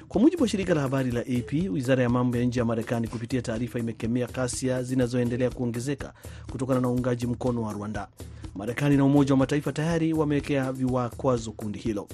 Kwa 0.08 0.22
mujibu 0.22 0.44
wa 0.44 0.50
shirika 0.50 0.74
la 0.74 0.82
habari 0.82 1.12
la 1.12 1.20
AP, 1.22 1.54
wizara 1.72 2.04
ya 2.04 2.10
mambo 2.10 2.38
ya 2.38 2.44
nje 2.46 2.60
ya 2.60 2.66
Marekani 2.66 3.08
kupitia 3.08 3.42
taarifa 3.42 3.80
imekemea 3.80 4.28
kasia 4.28 4.84
zinazoendelea 4.84 5.50
kuongezeka 5.50 6.14
kutokana 6.52 6.80
na 6.80 6.90
uungaji 6.90 7.28
mkono 7.28 7.62
wa 7.62 7.74
Rwanda. 7.74 8.08
Marekani 8.56 8.98
na 8.98 9.06
Umoja 9.06 9.32
wa 9.34 9.38
Mataifa 9.38 9.72
tayari 9.72 10.14
wamewekea 10.14 10.72
viwakwazo 10.72 11.52
kundi 11.52 11.80
hilo. 11.80 12.08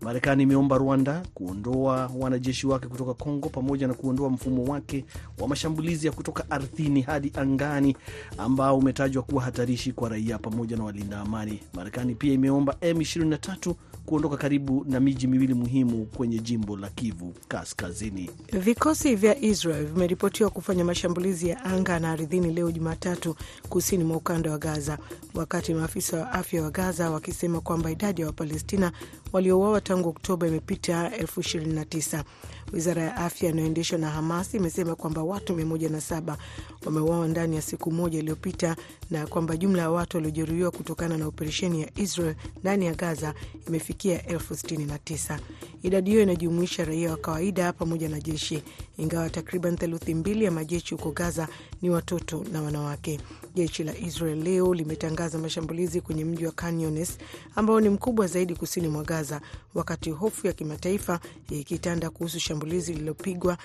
Marekani 0.00 0.42
imeomba 0.42 0.78
Rwanda 0.78 1.22
kuondoa 1.34 2.10
wanajeshi 2.18 2.66
wake 2.66 2.86
kutoka 2.88 3.14
Kongo 3.14 3.48
pamoja 3.48 3.86
na 3.88 3.94
kuondoa 3.94 4.30
mfumo 4.30 4.64
wake 4.64 5.04
wa 5.38 5.48
mashambulizi 5.48 6.06
ya 6.06 6.12
kutoka 6.12 6.50
ardhini 6.50 7.00
hadi 7.02 7.32
angani 7.36 7.96
ambao 8.38 8.78
umetajwa 8.78 9.22
kuwa 9.22 9.42
hatarishi 9.42 9.92
kwa 9.92 10.08
raia 10.08 10.38
pamoja 10.38 10.76
na 10.76 10.84
walinda 10.84 11.20
amani. 11.20 11.60
Marekani 11.74 12.14
pia 12.14 12.32
imeomba 12.32 12.72
M23 12.72 13.74
kuondoka 14.06 14.36
karibu 14.36 14.84
na 14.88 15.00
miji 15.00 15.26
miwili 15.26 15.54
muhimu 15.54 16.06
kwenye 16.06 16.38
jimbo 16.38 16.76
la 16.76 16.88
Kivu 16.90 17.34
Kaskazini. 17.48 18.30
Vikosi 18.52 19.14
vya 19.16 19.40
Israel 19.42 19.86
vimeripotiwa 19.86 20.50
kufanya 20.50 20.84
mashambulizi 20.84 21.48
ya 21.48 21.64
anga 21.64 21.98
na 21.98 22.10
ardhini 22.12 22.52
leo 22.54 22.70
Jumatatu, 22.70 23.36
kusini 23.68 24.04
mwa 24.04 24.16
ukanda 24.16 24.50
wa 24.50 24.58
Gaza, 24.58 24.98
wakati 25.34 25.74
maafisa 25.74 26.16
wa 26.20 26.32
afya 26.32 26.62
wa 26.62 26.70
Gaza 26.70 27.10
wakisema 27.10 27.60
kwamba 27.60 27.90
idadi 27.90 28.20
ya 28.20 28.26
Wapalestina 28.26 28.92
waliouawa 29.32 29.80
tangu 29.80 30.08
Oktoba 30.08 30.46
imepita 30.48 31.16
elfu 31.16 31.40
ishirini 31.40 31.72
na 31.74 31.84
tisa. 31.84 32.24
Wizara 32.72 33.02
ya 33.02 33.16
afya 33.16 33.50
inayoendeshwa 33.50 33.98
na 33.98 34.10
Hamas 34.10 34.54
imesema 34.54 34.94
kwamba 34.94 35.22
watu 35.22 35.54
107 35.54 36.36
wameuawa 36.84 37.28
ndani 37.28 37.56
ya 37.56 37.62
siku 37.62 37.92
moja 37.92 38.18
iliyopita 38.18 38.76
na 39.10 39.26
kwamba 39.26 39.56
jumla 39.56 39.82
ya 39.82 39.90
watu 39.90 40.16
waliojeruhiwa 40.16 40.70
kutokana 40.70 41.18
na 41.18 41.26
operesheni 41.26 41.82
ya 41.82 41.90
Israel 41.96 42.34
ndani 42.60 42.86
ya 42.86 42.94
Gaza 42.94 43.34
imefikia 43.68 43.95
elfu 44.04 44.54
sitini 44.56 44.84
na 44.84 44.98
tisa. 44.98 45.40
Idadi 45.82 46.10
hiyo 46.10 46.22
inajumuisha 46.22 46.84
raia 46.84 47.10
wa 47.10 47.16
kawaida 47.16 47.72
pamoja 47.72 48.08
na 48.08 48.20
jeshi, 48.20 48.62
ingawa 48.98 49.30
takriban 49.30 49.76
theluthi 49.76 50.14
mbili 50.14 50.44
ya 50.44 50.50
majeshi 50.50 50.94
huko 50.94 51.10
Gaza 51.10 51.48
ni 51.82 51.90
watoto 51.90 52.44
na 52.52 52.62
wanawake. 52.62 53.20
Jeshi 53.54 53.84
la 53.84 53.98
Israel 53.98 54.42
leo 54.42 54.74
limetangaza 54.74 55.38
mashambulizi 55.38 56.00
kwenye 56.00 56.24
mji 56.24 56.46
wa 56.46 56.52
Khan 56.52 56.80
Younis 56.80 57.18
ambao 57.54 57.80
ni 57.80 57.88
mkubwa 57.88 58.26
zaidi 58.26 58.54
kusini 58.54 58.88
mwa 58.88 59.04
Gaza, 59.04 59.40
wakati 59.74 60.10
hofu 60.10 60.46
ya 60.46 60.52
kimataifa 60.52 61.20
ikitanda 61.50 62.10
kuhusu 62.10 62.40
shambulizi 62.40 62.92
lililopigwa 62.92 63.58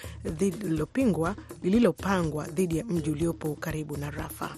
lililopangwa 1.63 2.45
dhidi 2.47 2.77
ya 2.77 2.85
mji 2.85 3.09
uliopo 3.11 3.55
karibu 3.55 3.97
na 3.97 4.11
Rafa. 4.11 4.55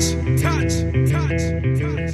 Touch, 0.00 0.12
touch, 0.42 0.74
touch, 1.10 1.44
touch. 1.80 2.12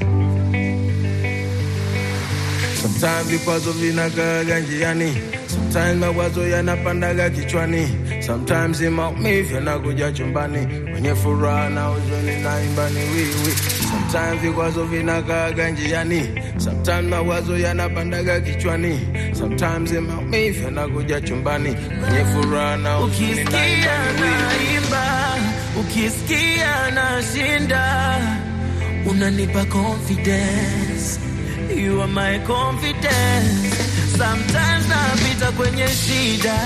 Sometimes 2.82 3.26
vikwazo 3.28 3.72
vinakaaga 3.72 4.60
njiani, 4.60 5.12
sometimes 5.48 5.96
mawazo 5.96 6.48
yanapandaga 6.48 7.30
kichwani, 7.30 7.88
sometimes 8.26 8.80
maumivu 8.80 9.54
yanakuja 9.54 10.12
chumbani, 10.12 10.66
kwenye 10.92 11.14
furaha 11.14 11.68
na 11.70 11.84
huzuni 11.84 12.36
na 12.42 12.62
imbani 12.64 12.98
wiwi. 12.98 13.54
Sometimes 13.90 14.40
vikwazo 14.42 14.84
vinakaaga 14.84 15.70
njiani, 15.70 16.22
sometimes 16.58 17.04
mawazo 17.10 17.58
yanapandaga 17.58 18.40
kichwani, 18.40 19.00
sometimes 19.38 19.92
maumivu 19.92 20.64
yanakuja 20.64 21.20
chumbani, 21.20 21.74
kwenye 21.74 22.24
furaha 22.24 22.76
na 22.76 22.94
huzuni 22.94 23.34
na 23.44 23.66
imbani 23.66 24.22
wiwi. 24.22 25.31
Ukisikia 25.82 26.90
nashinda, 26.90 28.18
unanipa 29.06 29.64
confidence, 29.64 31.18
you 31.74 32.00
are 32.00 32.06
my 32.08 32.38
confidence. 32.46 33.76
Sometimes 34.16 34.86
napita 34.88 35.52
kwenye 35.52 35.88
shida, 35.88 36.58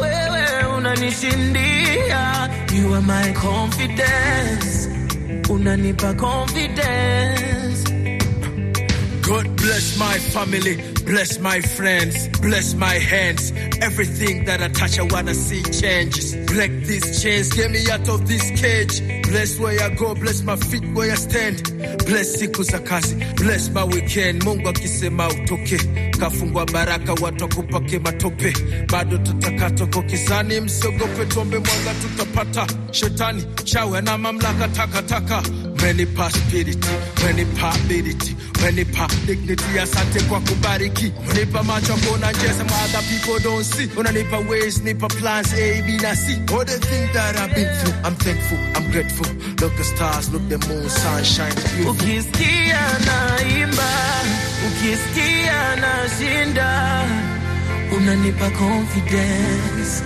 wewe 0.00 0.64
unanishindia, 0.76 2.50
you 2.74 2.94
are 2.94 3.02
my 3.02 3.32
confidence, 3.32 4.88
unanipa 5.48 6.14
confidence. 6.14 7.84
God 9.22 9.48
bless 9.56 9.96
my 9.98 10.18
family, 10.18 10.76
bless 11.02 11.38
my 11.38 11.60
friends, 11.60 12.28
bless 12.40 12.74
my 12.74 12.94
hands. 12.94 13.52
Everything 13.80 14.44
that 14.44 14.60
I 14.62 14.68
touch, 14.68 14.98
I 14.98 15.02
wanna 15.02 15.34
see 15.34 15.62
changes. 15.62 16.34
Break 16.46 16.72
these 16.86 17.22
chains, 17.22 17.48
get 17.50 17.70
me 17.70 17.80
out 17.90 18.08
of 18.08 18.26
this 18.28 18.50
cage. 18.60 19.00
Bless 19.24 19.58
where 19.58 19.80
I 19.80 19.90
go, 19.94 20.14
bless 20.14 20.42
my 20.42 20.56
feet 20.56 20.84
where 20.94 21.12
I 21.12 21.14
stand. 21.16 21.62
Bless 22.06 22.36
siku 22.40 22.64
bless 23.36 23.70
my 23.70 23.84
weekend. 23.84 24.42
Mungu 24.44 24.68
akisema 24.68 25.28
utoke, 25.28 25.78
kafungwa 26.20 26.66
baraka, 26.66 27.12
watu 27.20 27.44
wakupake 27.44 27.98
matope. 27.98 28.52
Bado 28.92 29.18
tutaka 29.18 29.70
toko 29.70 30.02
kizani, 30.02 30.60
msiogope, 30.60 31.26
tuombe 31.26 31.58
mwanga 31.58 31.94
tutapata. 32.02 32.66
Shetani 32.90 33.44
chawe 33.64 34.00
na 34.00 34.18
mamlaka 34.18 34.68
takataka 34.68 35.42
Umenipa 35.80 36.30
spirit, 36.30 36.86
umenipa 37.22 37.72
ability, 37.72 38.36
umenipa 38.58 39.08
dignity. 39.26 39.78
Asante 39.82 40.20
kwa 40.20 40.40
kubariki, 40.40 41.12
umenipa 41.24 41.62
macho 41.62 41.94
kuona 41.96 42.32
njia 42.32 42.52
some 42.54 42.70
other 42.84 43.02
people 43.08 43.40
don't 43.42 43.64
see. 43.64 43.86
Unanipa 43.96 44.38
ways, 44.38 44.82
nipa 44.82 45.08
plans 45.08 45.52
A, 45.54 45.82
B 45.86 45.96
na 46.02 46.14
C. 46.14 46.32
All 46.52 46.64
the 46.64 46.78
things 46.78 47.12
that 47.14 47.36
I've 47.36 47.54
been 47.54 47.68
through, 47.78 47.94
I'm 48.04 48.14
thankful, 48.14 48.58
I'm 48.76 48.90
grateful. 48.92 49.26
Look 49.60 49.76
the 49.76 49.84
stars, 49.84 50.30
look 50.32 50.46
the 50.50 50.58
moon, 50.68 50.88
sunshine, 50.90 51.54
beautiful. 51.54 51.92
Ukisikia 51.92 52.80
naimba, 53.06 53.88
ukisikia 54.80 55.76
nashinda, 55.76 57.04
unanipa 57.96 58.50
confidence, 58.50 60.02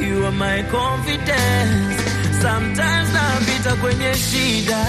you 0.00 0.24
are 0.26 0.32
my 0.32 0.62
confidence. 0.70 2.02
Sometimes 2.42 3.08
napita 3.12 3.74
kwenye 3.80 4.14
shida, 4.14 4.86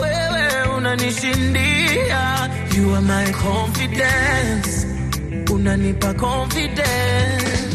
wewe 0.00 0.76
unanishindia, 0.76 2.50
you 2.76 2.94
are 2.94 3.02
my 3.02 3.32
confidence, 3.32 4.86
unanipa 5.52 6.14
confidence. 6.14 7.71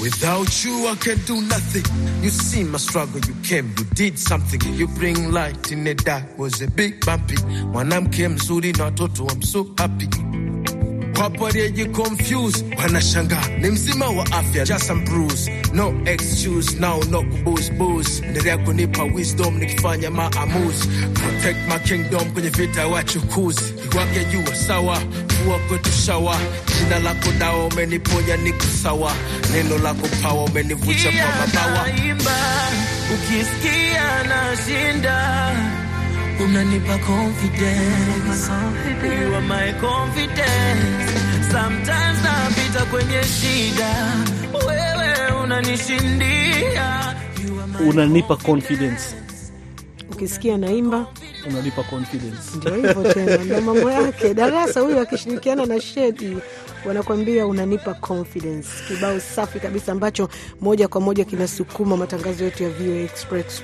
Without 0.00 0.64
you, 0.64 0.86
I 0.88 0.94
can 0.96 1.18
do 1.26 1.40
nothing. 1.42 1.84
You 2.22 2.30
see 2.30 2.64
my 2.64 2.78
struggle, 2.78 3.20
you 3.20 3.34
came, 3.42 3.68
you 3.78 3.84
did 3.94 4.18
something. 4.18 4.60
You 4.74 4.88
bring 4.88 5.30
light 5.30 5.70
in 5.72 5.84
the 5.84 5.94
dark, 5.94 6.38
was 6.38 6.62
a 6.62 6.70
big 6.70 7.04
bumpy. 7.04 7.36
Mwanamke 7.72 8.28
mzuri 8.28 8.72
na 8.72 8.84
watoto, 8.84 9.26
I'm 9.32 9.42
so 9.42 9.66
happy. 9.78 10.08
Wapo 11.20 11.44
walioji 11.44 11.84
confused, 11.86 12.64
wanashangaa 12.78 13.48
ni 13.58 13.70
mzima 13.70 14.06
wa 14.08 14.26
afya, 14.32 14.64
just 14.64 14.86
some 14.86 15.04
bruise, 15.04 15.50
no 15.74 15.94
excuse, 16.06 16.76
now 16.80 17.00
no 17.10 17.22
kubooze 17.22 17.70
booze. 17.72 18.22
Endelea 18.26 18.58
kunipa 18.58 19.02
wisdom 19.04 19.58
nikifanya 19.58 20.10
maamuzi, 20.10 20.88
protect 21.14 21.68
my 21.68 21.78
kingdom 21.78 22.30
kwenye 22.32 22.48
vita 22.48 22.86
wachukuzi. 22.86 23.74
Iwake 23.94 24.24
jua 24.24 24.54
sawa, 24.56 25.02
mvua 25.42 25.58
kwetu 25.58 25.92
shawa, 25.92 26.36
jina 26.78 26.98
lako 26.98 27.32
dawa, 27.38 27.66
umeniponya 27.66 28.36
niko 28.36 28.64
sawa, 28.82 29.12
neno 29.52 29.78
lako 29.78 30.08
pawa, 30.22 30.44
umenivucha 30.44 31.12
kwa 31.12 31.46
mabawa. 31.46 31.86
naimba, 31.88 32.36
ukisikia 33.14 34.22
nashinda, 34.28 35.50
unanipa 36.44 36.98
confidence, 36.98 38.50
you 39.02 39.34
are 39.34 39.40
my 39.40 39.72
confidence. 39.80 41.12
Sometimes 41.52 42.18
napita 42.24 42.84
kwenye 42.84 43.22
shida, 43.24 43.94
wewe 44.66 45.42
unanishindia, 45.44 47.16
you 47.46 47.60
are 47.60 47.66
my 47.66 47.88
Unanipa 47.90 48.36
confidence. 48.36 49.14
Ukisikia 50.12 50.56
naimba 50.58 51.06
unanipa 51.48 51.82
confidence. 51.82 52.56
Ndio 52.56 52.74
hivyo 52.74 53.12
tena, 53.12 53.44
na 53.44 53.60
mambo 53.60 53.90
yake. 53.90 54.34
Darasa 54.34 54.80
huyu 54.80 55.00
akishirikiana 55.00 55.66
na 55.66 55.80
Shedi 55.80 56.36
wanakuambia 56.86 57.46
unanipa 57.46 57.94
confidence, 57.94 58.68
kibao 58.88 59.20
safi 59.20 59.60
kabisa 59.60 59.92
ambacho 59.92 60.28
moja 60.60 60.88
kwa 60.88 61.00
moja 61.00 61.24
kinasukuma 61.24 61.96
matangazo 61.96 62.44
yetu 62.44 62.62
ya 62.62 62.70
VOA 62.70 62.98
Express 63.02 63.62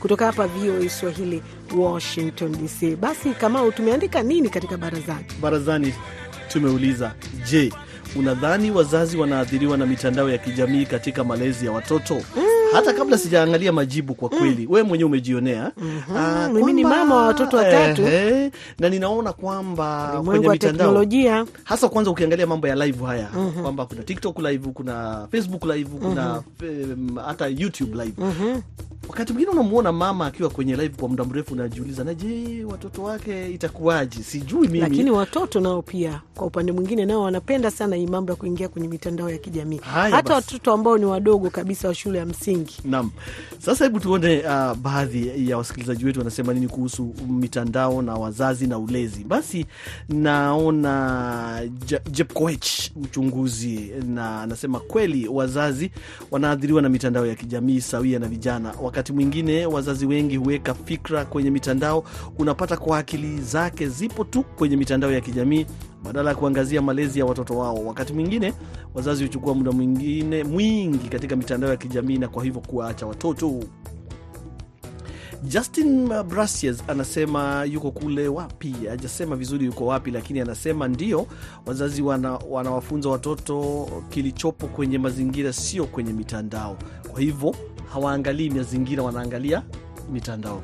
kutoka 0.00 0.26
hapa 0.26 0.46
VOA 0.46 0.88
Swahili, 0.88 1.42
Washington 1.76 2.52
DC. 2.52 2.96
Basi 2.96 3.30
Kamau, 3.30 3.72
tumeandika 3.72 4.22
nini 4.22 4.48
katika 4.48 4.76
barazani? 4.76 5.24
Barazani 5.40 5.94
tumeuliza, 6.48 7.14
je, 7.50 7.72
unadhani 8.16 8.70
wazazi 8.70 9.16
wanaathiriwa 9.16 9.76
na 9.76 9.86
mitandao 9.86 10.30
ya 10.30 10.38
kijamii 10.38 10.86
katika 10.86 11.24
malezi 11.24 11.66
ya 11.66 11.72
watoto? 11.72 12.22
Hata 12.72 12.92
kabla 12.92 13.18
sijaangalia 13.18 13.72
majibu, 13.72 14.14
kwa 14.14 14.28
kweli 14.28 14.66
wewe 14.66 14.82
mwenyewe 14.82 15.08
umejionea. 15.08 15.72
Ah, 16.16 16.48
Mimi 16.52 16.72
ni 16.72 16.84
mama 16.84 17.14
wa 17.14 17.26
watoto 17.26 17.56
watatu. 17.56 18.02
eh, 18.02 18.50
na 18.78 18.88
ninaona 18.88 19.32
kwamba 19.32 20.22
kwenye 20.24 20.48
mitandao 20.48 21.04
hasa 21.64 21.88
kwanza 21.88 22.10
ukiangalia 22.10 22.46
mambo 22.46 22.68
ya 22.68 22.74
live 22.74 23.04
haya 23.04 23.28
kwamba 23.62 23.86
kuna 23.86 24.02
TikTok 24.02 24.38
live, 24.38 24.68
kuna 24.74 25.28
Facebook 25.30 25.64
live, 25.64 25.90
kuna 26.02 26.42
em, 26.62 27.16
hata 27.26 27.46
YouTube 27.46 28.04
live. 28.04 28.22
Wakati 29.08 29.32
mwingine 29.32 29.52
unamwona 29.52 29.92
mama 29.92 30.26
akiwa 30.26 30.50
kwenye 30.50 30.76
live 30.76 30.94
kwa 31.00 31.08
muda 31.08 31.24
mrefu, 31.24 31.54
najiuliza 31.56 32.04
naje 32.04 32.64
watoto 32.70 33.02
wake 33.02 33.50
itakuwaje? 33.50 34.22
Sijui 34.22 34.60
mimi. 34.68 34.80
Lakini 34.80 35.10
watoto 35.10 35.60
nao 35.60 35.82
pia 35.82 36.20
kwa 36.34 36.46
upande 36.46 36.72
mwingine 36.72 37.04
nao 37.04 37.22
wanapenda 37.22 37.70
sana 37.70 37.96
hii 37.96 38.06
mambo 38.06 38.32
ya 38.32 38.36
kuingia 38.36 38.68
kwenye 38.68 38.88
mitandao 38.88 39.30
ya 39.30 39.38
kijamii, 39.38 39.80
hata 40.10 40.34
watoto 40.34 40.72
ambao 40.72 40.98
ni 40.98 41.04
wadogo 41.04 41.50
kabisa 41.50 41.88
wa 41.88 41.94
shule 41.94 42.18
ya 42.18 42.26
msingi. 42.26 42.55
Naam, 42.84 43.10
sasa 43.58 43.84
hebu 43.84 44.00
tuone 44.00 44.38
uh, 44.40 44.74
baadhi 44.74 45.50
ya 45.50 45.58
wasikilizaji 45.58 46.04
wetu 46.04 46.18
wanasema 46.18 46.54
nini 46.54 46.68
kuhusu 46.68 47.14
mitandao 47.28 48.02
na 48.02 48.14
wazazi 48.14 48.66
na 48.66 48.78
ulezi. 48.78 49.24
Basi 49.24 49.66
naona 50.08 51.62
Je- 52.10 52.24
Koech 52.34 52.90
mchunguzi, 52.96 53.90
na 54.06 54.42
anasema 54.42 54.80
kweli 54.80 55.28
wazazi 55.28 55.90
wanaathiriwa 56.30 56.82
na 56.82 56.88
mitandao 56.88 57.26
ya 57.26 57.34
kijamii 57.34 57.80
sawia 57.80 58.18
na 58.18 58.28
vijana. 58.28 58.74
Wakati 58.82 59.12
mwingine 59.12 59.66
wazazi 59.66 60.06
wengi 60.06 60.36
huweka 60.36 60.74
fikra 60.74 61.24
kwenye 61.24 61.50
mitandao, 61.50 62.04
unapata 62.38 62.76
kwa 62.76 62.98
akili 62.98 63.40
zake 63.40 63.88
zipo 63.88 64.24
tu 64.24 64.42
kwenye 64.42 64.76
mitandao 64.76 65.12
ya 65.12 65.20
kijamii 65.20 65.66
badala 66.06 66.30
ya 66.30 66.36
kuangazia 66.36 66.82
malezi 66.82 67.18
ya 67.18 67.26
watoto 67.26 67.58
wao. 67.58 67.74
Wakati 67.86 68.12
mwingine 68.12 68.52
wazazi 68.94 69.22
huchukua 69.24 69.54
muda 69.54 69.72
mwingine 69.72 70.44
mwingi 70.44 71.08
katika 71.08 71.36
mitandao 71.36 71.70
ya 71.70 71.76
kijamii 71.76 72.18
na 72.18 72.28
kwa 72.28 72.44
hivyo 72.44 72.60
kuwaacha 72.60 73.06
watoto. 73.06 73.60
Justin 75.44 76.08
Brasiers 76.28 76.82
anasema 76.88 77.64
yuko 77.64 77.90
kule 77.90 78.28
wapi, 78.28 78.74
hajasema 78.88 79.36
vizuri 79.36 79.66
yuko 79.66 79.86
wapi, 79.86 80.10
lakini 80.10 80.40
anasema 80.40 80.88
ndio 80.88 81.26
wazazi 81.66 82.02
wana, 82.02 82.32
wanawafunza 82.50 83.08
watoto 83.08 83.86
kilichopo 84.10 84.66
kwenye 84.66 84.98
mazingira, 84.98 85.52
sio 85.52 85.84
kwenye 85.86 86.12
mitandao. 86.12 86.76
Kwa 87.12 87.20
hivyo 87.20 87.54
hawaangalii 87.92 88.50
mazingira, 88.50 89.02
wanaangalia 89.02 89.62
mitandao. 90.12 90.62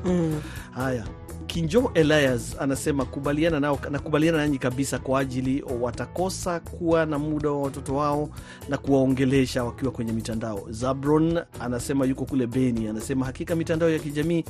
Haya, 0.71 1.03
Kinjo 1.47 1.91
Elias 1.93 2.55
anasema 2.59 3.05
kubaliana 3.05 3.59
nao, 3.59 3.79
nakubaliana 3.91 4.37
nanyi 4.37 4.57
kabisa, 4.57 4.99
kwa 4.99 5.19
ajili 5.19 5.63
watakosa 5.81 6.59
kuwa 6.59 7.05
na 7.05 7.19
muda 7.19 7.49
wa 7.49 7.61
watoto 7.61 7.95
wao 7.95 8.29
na 8.69 8.77
kuwaongelesha 8.77 9.63
wakiwa 9.63 9.91
kwenye 9.91 10.11
mitandao. 10.11 10.61
Zabron 10.69 11.39
anasema 11.59 12.05
yuko 12.05 12.25
kule 12.25 12.47
Beni, 12.47 12.87
anasema 12.87 13.25
hakika 13.25 13.55
mitandao 13.55 13.89
ya 13.89 13.99
kijamii 13.99 14.43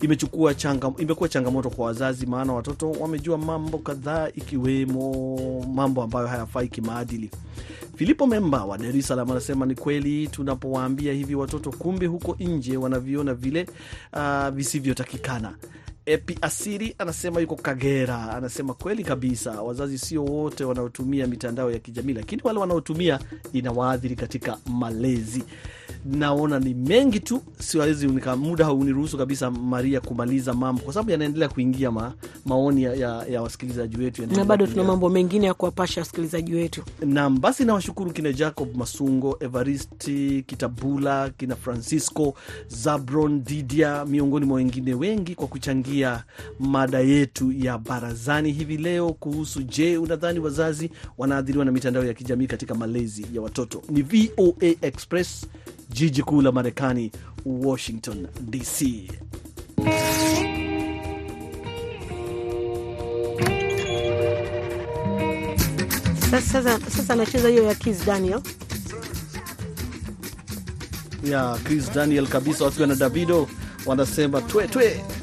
imechukua 0.00 0.54
changa, 0.54 0.92
imekuwa 0.98 1.28
changamoto 1.28 1.70
kwa 1.70 1.86
wazazi, 1.86 2.26
maana 2.26 2.52
watoto 2.52 2.90
wamejua 2.90 3.38
mambo 3.38 3.78
kadhaa 3.78 4.28
ikiwemo 4.34 5.66
mambo 5.74 6.02
ambayo 6.02 6.26
hayafai 6.26 6.68
kimaadili. 6.68 7.30
Filipo 7.96 8.26
Memba 8.26 8.64
wa 8.64 8.78
Dar 8.78 8.96
es 8.96 9.06
Salaam 9.08 9.30
anasema 9.30 9.66
ni 9.66 9.74
kweli 9.74 10.28
tunapowaambia 10.28 11.12
hivi 11.12 11.34
watoto, 11.34 11.70
kumbe 11.70 12.06
huko 12.06 12.36
nje 12.40 12.76
wanaviona 12.76 13.34
vile 13.34 13.66
uh, 14.12 14.48
visivyotakikana. 14.48 15.54
Epi 16.08 16.38
Asiri 16.42 16.94
anasema 16.98 17.40
yuko 17.40 17.56
Kagera, 17.56 18.32
anasema 18.36 18.74
kweli 18.74 19.04
kabisa, 19.04 19.62
wazazi 19.62 19.98
sio 19.98 20.24
wote 20.24 20.64
wanaotumia 20.64 21.26
mitandao 21.26 21.70
ya 21.70 21.78
kijamii, 21.78 22.12
lakini 22.12 22.42
wale 22.44 22.58
wanaotumia 22.58 23.18
inawaathiri 23.52 24.16
katika 24.16 24.58
malezi. 24.66 25.42
Naona 26.04 26.60
ni 26.60 26.74
mengi 26.74 27.20
tu, 27.20 27.42
siwezi 27.58 28.06
unika, 28.06 28.36
muda 28.36 28.64
hauniruhusu 28.64 29.18
kabisa 29.18 29.50
Maria 29.50 30.00
kumaliza 30.00 30.52
mambo, 30.54 30.82
kwa 30.82 30.92
sababu 30.94 31.10
yanaendelea 31.10 31.48
kuingia 31.48 31.90
ma, 31.90 32.12
maoni 32.44 32.82
ya, 32.82 32.94
ya, 32.94 33.26
ya 33.30 33.42
wasikilizaji 33.42 33.96
wetu 33.96 34.26
na 34.26 34.44
bado 34.44 34.66
tuna 34.66 34.84
mambo 34.84 35.08
mengine 35.08 35.46
ya 35.46 35.54
kuwapasha 35.54 36.00
wasikilizaji 36.00 36.54
wetu. 36.54 36.82
Naam, 37.06 37.40
basi 37.40 37.64
nawashukuru 37.64 38.10
kina 38.10 38.32
Jacob 38.32 38.76
Masungo, 38.76 39.36
Evaristi 39.40 40.44
Kitabula, 40.46 41.30
kina 41.30 41.56
Francisco 41.56 42.34
Zabron, 42.68 43.44
Didia, 43.44 44.04
miongoni 44.04 44.46
mwa 44.46 44.56
wengine 44.56 44.94
wengi 44.94 45.34
kwa 45.34 45.46
kuchangia 45.46 45.97
mada 46.58 47.00
yetu 47.00 47.52
ya 47.52 47.78
barazani 47.78 48.52
hivi 48.52 48.76
leo 48.76 49.12
kuhusu, 49.12 49.62
je, 49.62 49.98
unadhani 49.98 50.38
wazazi 50.38 50.90
wanaathiriwa 51.18 51.64
na 51.64 51.72
mitandao 51.72 52.04
ya 52.04 52.14
kijamii 52.14 52.46
katika 52.46 52.74
malezi 52.74 53.26
ya 53.32 53.40
watoto? 53.42 53.82
Ni 53.90 54.02
VOA 54.02 54.74
Express, 54.82 55.46
jiji 55.90 56.22
kuu 56.22 56.42
la 56.42 56.52
Marekani, 56.52 57.12
Washington 57.46 58.26
DC. 58.40 59.08
Sasa, 66.30 66.40
sasa, 66.62 66.90
sasa 66.90 67.12
anacheza 67.12 67.48
hiyo 67.48 67.62
ya 67.64 67.74
Kiss 67.74 68.06
Daniel. 68.06 68.40
ya 71.24 71.58
Chris 71.64 71.90
Daniel 71.94 72.26
kabisa, 72.26 72.64
wakiwa 72.64 72.86
na 72.86 72.94
Davido 72.94 73.48
wanasema 73.86 74.40
twetwe 74.40 74.88
twe. 74.90 75.17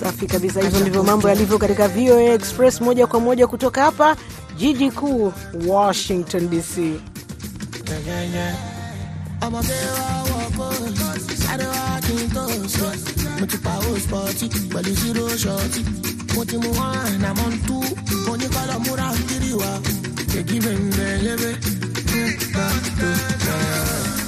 Safi 0.00 0.26
kabisa, 0.26 0.60
hivyo 0.60 0.80
ndivyo 0.80 1.02
mambo 1.02 1.28
yalivyo 1.28 1.58
katika 1.58 1.88
VOA 1.88 2.22
Express, 2.22 2.80
moja 2.80 3.06
kwa 3.06 3.20
moja 3.20 3.46
kutoka 3.46 3.82
hapa 3.82 4.16
jiji 4.56 4.90
kuu 4.90 5.32
Washington 5.66 6.50
DC. 6.50 7.00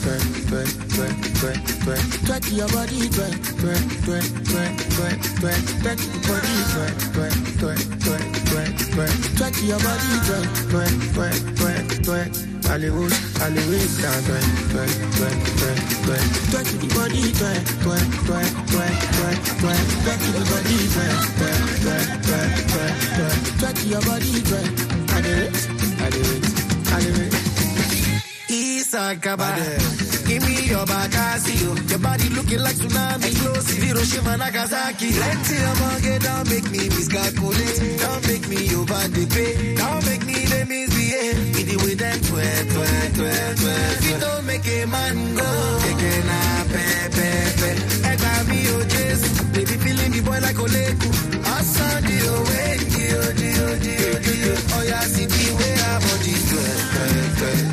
Kiri 0.03 0.19
wa. 0.53 0.61
Èkì 0.61 1.31
bẹ̀rẹ̀ 1.37 1.61
lébè. 1.87 1.97
Twerk 2.27 2.47
your 2.59 2.69
body, 2.69 3.01
twerk, 3.17 3.37
twerk, 3.61 3.85
twerk, 4.05 4.29
twerk, 4.49 4.77
twerk, 4.95 5.21
twerk, 5.41 5.63
twerk 5.81 6.01
your 6.13 6.23
body, 6.29 6.57
twerk, 6.73 6.97
twerk, 7.15 7.37
twerk, 7.61 7.83
twerk, 8.05 8.33
twerk, 8.47 8.75
twerk, 8.93 9.15
twerk 9.37 9.57
your 9.69 9.81
body, 9.87 10.13
twerk, 10.27 10.51
twerk, 10.71 10.97
twerk, 11.15 11.43
twerk, 11.59 11.89
twerk. 12.05 12.33
Hollywood, 12.71 13.13
Hollywood, 13.41 13.91
down, 14.03 14.21
twerk, 14.27 14.49
twerk, 14.71 14.95
twerk, 15.17 15.41
twerk, 15.59 15.81
twerk, 16.05 16.25
twerk 16.51 16.69
your 16.81 16.93
body, 16.97 17.23
twerk, 17.41 17.65
twerk, 17.83 18.07
twerk, 18.27 18.55
twerk, 18.71 18.95
twerk, 19.21 19.39
twerk, 19.61 19.83
twerk 20.05 20.23
your 20.33 20.45
body, 20.51 20.79
twerk, 20.95 21.21
twerk, 21.39 21.63
twerk, 21.83 22.09
twerk, 22.27 22.53
twerk, 22.71 22.95
twerk, 23.17 23.39
twerk 23.61 23.79
your 23.91 24.03
body, 24.09 24.33
twerk. 24.49 24.73
I 25.11 25.21
do 25.21 25.33
it, 25.45 25.55
I 26.01 26.11
do 26.11 26.21
it, 26.21 26.45
I 26.93 27.01
do 27.01 27.11
it. 27.25 27.40
Isakaba. 28.91 29.55
Give 30.27 30.43
me 30.43 30.67
your 30.67 30.85
Bakasi, 30.85 31.63
yo. 31.63 31.75
Your 31.87 31.99
body 32.01 32.29
looking 32.31 32.59
like 32.59 32.75
tsunami. 32.75 33.23
Explosive 33.31 33.83
Hiroshima, 33.85 34.37
Nagasaki. 34.37 35.13
Plenty 35.13 35.57
of 35.63 35.81
money, 35.81 36.19
don't 36.19 36.49
make 36.51 36.69
me 36.73 36.89
miscalculate. 36.91 38.01
Don't 38.03 38.27
make 38.27 38.49
me 38.49 38.75
over 38.75 39.07
the. 39.15 39.75
Don't 39.79 40.03
make 40.07 40.25
me 40.27 40.35
the 40.51 40.67
misbehave. 40.67 41.39
With 41.55 41.67
the 41.71 41.77
way 41.87 41.95
them 41.95 42.19
twerk, 42.19 42.67
twerk, 42.75 43.11
twerk, 43.15 43.55
twerk. 43.63 43.95
If 43.95 44.11
you 44.11 44.19
don't 44.19 44.45
make 44.47 44.67
a 44.67 44.87
man 44.87 45.15
go, 45.39 45.49
keke 45.87 46.13
na 46.27 46.39
eh, 46.51 46.65
pe, 46.73 46.85
pe, 47.15 47.29
pe. 47.61 47.71
Eka 48.11 48.33
mi 48.51 48.59
o 48.75 48.77
Jesus. 48.91 49.39
Baby 49.55 49.77
feeling 49.87 50.11
the 50.11 50.21
boy 50.27 50.39
like 50.43 50.59
Oleku. 50.59 51.09
Asan 51.47 52.03
di 52.03 52.17
o, 52.27 52.35
wey, 52.43 52.75
di 52.91 53.05
o, 53.15 53.23
di 53.39 53.51
o, 53.55 53.69
di 53.79 53.95
o, 54.03 54.19
di 54.19 54.35
o. 54.51 54.55
Oh, 54.75 54.83
yeah, 54.83 55.05
see 55.07 55.27
the 55.31 55.43
way 55.59 55.75
I 55.79 55.95
body 56.03 56.35
twerk, 56.51 56.83
twerk, 56.91 57.31
twerk, 57.39 57.55
twerk, 57.55 57.70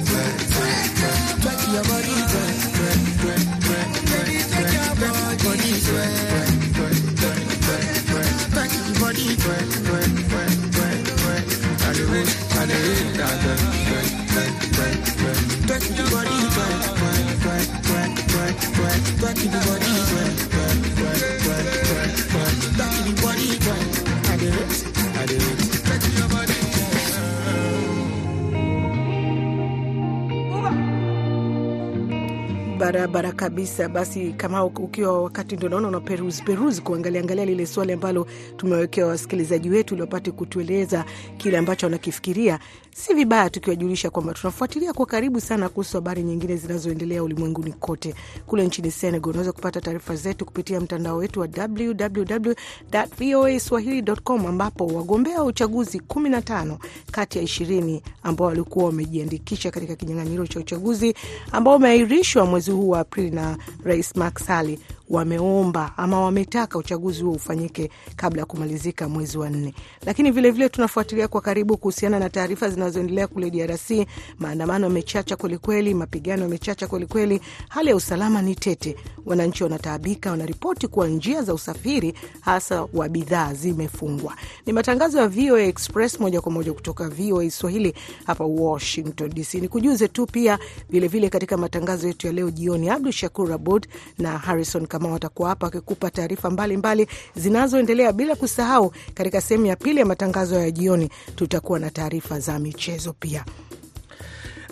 barabara 32.88 33.32
kabisa. 33.47 33.89
Basi 33.89 34.34
kama 34.38 34.65
ukiwa 34.65 35.21
wakati 35.23 35.56
ndo 35.56 35.69
naona 35.69 35.88
una 35.88 36.00
peruzi 36.00 36.43
peruzi 36.43 36.82
kuangalia 36.82 37.21
angalia 37.21 37.45
lile 37.45 37.65
swali 37.65 37.93
ambalo 37.93 38.28
tumewekewa 38.58 39.10
wasikilizaji 39.10 39.69
wetu 39.69 39.93
ili 39.93 40.02
wapate 40.02 40.32
kutueleza 40.32 41.06
kile 41.38 41.58
ambacho 41.58 41.86
wanakifikiria, 41.86 42.60
si 42.95 43.13
vibaya 43.13 43.50
tukiwajulisha 43.50 44.10
kwamba 44.10 44.34
tunafuatilia 44.34 44.93
kwa 44.93 45.06
karibu 45.06 45.41
sana 45.41 45.69
kuhusu 45.69 45.97
habari 45.97 46.23
nyingine 46.23 46.56
zinazoendelea 46.56 47.23
ulimwenguni 47.23 47.73
kote. 47.73 48.13
Kule 48.45 48.65
nchini 48.65 48.91
Senegal 48.91 49.30
unaweza 49.30 49.52
kupata 49.52 49.82
taarifa 49.82 50.15
zetu 50.15 50.45
kupitia 50.45 50.82
mtandao 50.82 51.17
wetu 51.17 51.39
wa 51.39 51.47
www.voaswahili.com 51.58 54.45
ambapo 54.45 54.86
wagombea 54.88 55.38
wa 55.39 55.45
uchaguzi 55.45 56.00
15 56.08 56.78
kati 57.12 57.38
ya 57.38 57.43
20 57.43 58.02
ambao 58.23 58.47
walikuwa 58.47 58.86
wamejiandikisha 58.86 59.71
katika 59.71 59.95
kinyang'anyiro 59.95 60.47
cha 60.47 60.60
uchaguzi 60.60 61.13
ambao 61.52 61.76
umeahirishwa 61.76 62.45
mwezi 62.45 62.71
huu 62.71 62.89
wa 62.89 63.00
Aprili 63.00 63.26
na 63.31 63.57
Rais 63.83 64.13
Macky 64.15 64.43
Sall 64.43 64.77
wameomba 65.10 65.93
ama 65.98 66.22
wametaka 66.22 66.78
uchaguzi 66.78 67.24
huo 67.24 67.34
ufanyike 67.34 67.89
kabla 68.15 68.39
ya 68.41 68.46
kumalizika 68.46 69.10
mwezi 69.10 69.38
wa 69.38 69.50
nne. 69.50 69.74
Lakini 70.06 70.32
vilevile 70.32 70.52
vile 70.52 70.70
tunafuatilia 70.70 71.28
kwa 71.28 71.41
karibu 71.41 71.78
kuhusiana 71.78 72.20
na 72.20 72.30
taarifa 72.30 72.70
zinazoendelea 72.70 73.28
kule 73.28 73.50
DRC. 73.52 74.08
Maandamano 74.39 74.86
yamechacha 74.86 75.36
kwelikweli, 75.36 75.93
mapigano 75.93 76.43
yamechacha 76.43 76.88
kwelikweli, 76.88 77.41
hali 77.70 77.89
ya 77.89 77.96
usalama 77.96 78.41
ni 78.41 78.56
tete, 78.56 78.96
wananchi 79.26 79.63
wanataabika, 79.63 80.32
wanaripoti 80.32 80.88
kuwa 80.88 81.08
njia 81.08 81.41
za 81.41 81.54
usafiri 81.54 82.13
hasa 82.41 82.88
wa 82.93 83.10
bidhaa 83.10 83.54
zimefungwa. 83.54 84.36
Ni 84.65 84.74
matangazo 84.74 85.17
ya 85.17 85.28
VOA 85.28 85.62
Express 85.62 86.20
moja 86.20 86.41
kwa 86.41 86.52
moja 86.52 86.74
kutoka 86.74 87.10
VOA 87.10 87.50
Swahili 87.52 87.93
hapa 88.26 88.43
Washington 88.46 89.30
DC. 89.30 89.54
Ni 89.54 89.67
kujuze 89.67 90.08
tu 90.08 90.26
pia 90.26 90.60
vilevile 90.89 91.08
vile 91.08 91.30
katika 91.30 91.58
matangazo 91.58 92.08
yetu 92.08 92.28
ya 92.28 92.34
leo 92.34 92.52
jioni, 92.52 92.89
Abdu 92.89 93.12
Shakur 93.12 93.54
Abud 93.54 93.88
na 94.17 94.38
Harrison 94.38 94.88
kama 94.99 95.10
watakuwa 95.10 95.49
hapa 95.49 95.65
wakikupa 95.65 96.10
taarifa 96.12 96.49
mbalimbali 96.49 97.07
zinazoendelea, 97.36 98.13
bila 98.13 98.36
kusahau 98.36 98.93
katika 99.13 99.41
sehemu 99.41 99.65
ya 99.65 99.75
pili 99.75 99.99
ya 99.99 100.05
matangazo 100.05 100.55
ya 100.60 100.71
jioni 100.71 101.10
tutakuwa 101.36 101.79
na 101.79 101.89
taarifa 101.91 102.39
za 102.39 102.60
michezo 102.60 103.13
pia. 103.19 103.45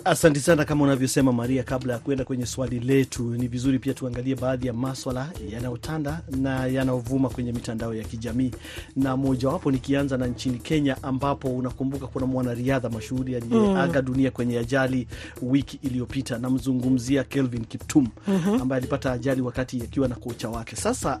Asante 0.06 0.40
sana, 0.40 0.64
kama 0.64 0.84
unavyosema 0.84 1.32
Maria. 1.32 1.62
Kabla 1.62 1.92
ya 1.92 1.98
kuenda 1.98 2.24
kwenye 2.24 2.46
swali 2.46 2.80
letu, 2.80 3.22
ni 3.22 3.48
vizuri 3.48 3.78
pia 3.78 3.94
tuangalie 3.94 4.34
baadhi 4.34 4.66
ya 4.66 4.72
maswala 4.72 5.30
yanayotanda 5.50 6.20
na 6.40 6.66
yanayovuma 6.66 7.28
kwenye 7.28 7.52
mitandao 7.52 7.94
ya 7.94 8.04
kijamii, 8.04 8.50
na 8.96 9.16
mojawapo 9.16 9.70
nikianza 9.70 10.16
na 10.16 10.26
nchini 10.26 10.58
Kenya, 10.58 11.02
ambapo 11.02 11.48
unakumbuka 11.48 12.06
kuna 12.06 12.26
mwanariadha 12.26 12.88
mashuhuri 12.90 13.36
aliyeaga 13.36 14.00
mm. 14.02 14.06
dunia 14.06 14.30
kwenye 14.30 14.58
ajali 14.58 15.08
wiki 15.42 15.78
iliyopita. 15.82 16.38
Namzungumzia 16.38 17.24
Kelvin 17.24 17.64
Kiptum 17.64 18.08
mm 18.28 18.40
-hmm. 18.46 18.62
ambaye 18.62 18.78
alipata 18.82 19.12
ajali 19.12 19.40
wakati 19.40 19.82
akiwa 19.82 20.08
na 20.08 20.14
kocha 20.14 20.48
wake. 20.48 20.76
Sasa 20.76 21.20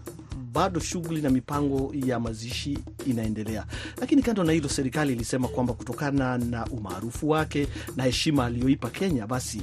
bado 0.56 0.80
shughuli 0.80 1.20
na 1.22 1.30
mipango 1.30 1.94
ya 2.06 2.20
mazishi 2.20 2.78
inaendelea, 3.06 3.64
lakini 4.00 4.22
kando 4.22 4.44
na 4.44 4.52
hilo, 4.52 4.68
serikali 4.68 5.12
ilisema 5.12 5.48
kwamba 5.48 5.72
kutokana 5.74 6.38
na 6.38 6.66
umaarufu 6.66 7.28
wake 7.28 7.66
na 7.96 8.04
heshima 8.04 8.46
aliyoipa 8.46 8.90
Kenya, 8.90 9.26
basi 9.26 9.62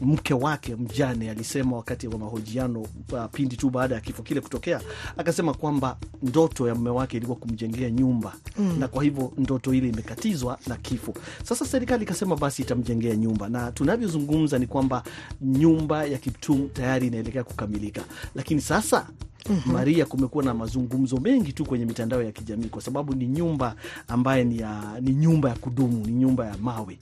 mke 0.00 0.34
wake 0.34 0.76
mjane 0.76 1.30
alisema 1.30 1.76
wakati 1.76 2.08
wa 2.08 2.18
mahojiano 2.18 2.80
uh, 2.80 3.24
pindi 3.32 3.56
tu 3.56 3.70
baada 3.70 3.94
ya 3.94 4.00
kifo 4.00 4.22
kile 4.22 4.40
kutokea, 4.40 4.80
akasema 5.16 5.54
kwamba 5.54 5.96
ndoto 6.22 6.68
ya 6.68 6.74
mume 6.74 6.90
wake 6.90 7.16
ilikuwa 7.16 7.38
kumjengea 7.38 7.90
nyumba 7.90 8.34
mm. 8.58 8.76
na 8.78 8.88
kwa 8.88 9.04
hivyo 9.04 9.32
ndoto 9.38 9.74
ile 9.74 9.88
imekatizwa 9.88 10.58
na 10.66 10.76
kifo. 10.76 11.14
Sasa 11.44 11.66
serikali 11.66 12.02
ikasema 12.04 12.36
basi 12.36 12.62
itamjengea 12.62 13.16
nyumba, 13.16 13.48
na 13.48 13.72
tunavyozungumza 13.72 14.58
ni 14.58 14.66
kwamba 14.66 15.02
nyumba 15.40 16.04
ya 16.06 16.18
Kiptum 16.18 16.68
tayari 16.68 17.06
inaelekea 17.06 17.44
kukamilika, 17.44 18.04
lakini 18.34 18.60
sasa 18.60 19.06
Mm 19.50 19.60
-hmm. 19.66 19.72
Maria, 19.72 20.06
kumekuwa 20.06 20.44
na 20.44 20.54
mazungumzo 20.54 21.16
mengi 21.16 21.52
tu 21.52 21.64
kwenye 21.64 21.84
mitandao 21.84 22.22
ya 22.22 22.32
kijamii 22.32 22.68
kwa 22.68 22.82
sababu 22.82 23.14
ni 23.14 23.26
nyumba 23.26 23.74
ambaye 24.08 24.44
ni, 24.44 24.58
ya, 24.58 24.82
ni 25.00 25.12
nyumba 25.12 25.48
ya 25.48 25.54
kudumu, 25.54 26.06
ni 26.06 26.12
nyumba 26.12 26.46
ya 26.46 26.56
mawe, 26.58 26.98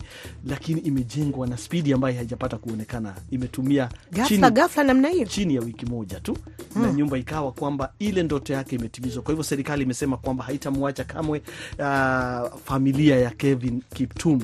lakini 0.46 0.80
imejengwa 0.80 1.46
na 1.46 1.56
spidi 1.56 1.92
ambayo 1.92 2.16
haijapata 2.16 2.56
kuonekana. 2.58 3.14
Imetumia 3.30 3.88
Ghafla 4.12 4.28
chini, 4.28 4.50
ghafla 4.50 4.84
namna 4.84 5.08
hiyo. 5.08 5.26
chini 5.26 5.54
ya 5.54 5.60
wiki 5.60 5.86
moja 5.86 6.20
tu 6.20 6.36
na 6.82 6.92
nyumba 6.92 7.18
ikawa 7.18 7.52
kwamba 7.52 7.92
ile 7.98 8.22
ndoto 8.22 8.52
yake 8.52 8.76
imetimizwa. 8.76 9.22
Kwa 9.22 9.32
hivyo 9.32 9.44
serikali 9.44 9.82
imesema 9.82 10.16
kwamba 10.16 10.44
haitamwacha 10.44 11.04
kamwe 11.04 11.42
uh, 11.78 12.58
familia 12.64 13.16
ya 13.16 13.30
Kevin 13.30 13.82
Kiptum 13.94 14.40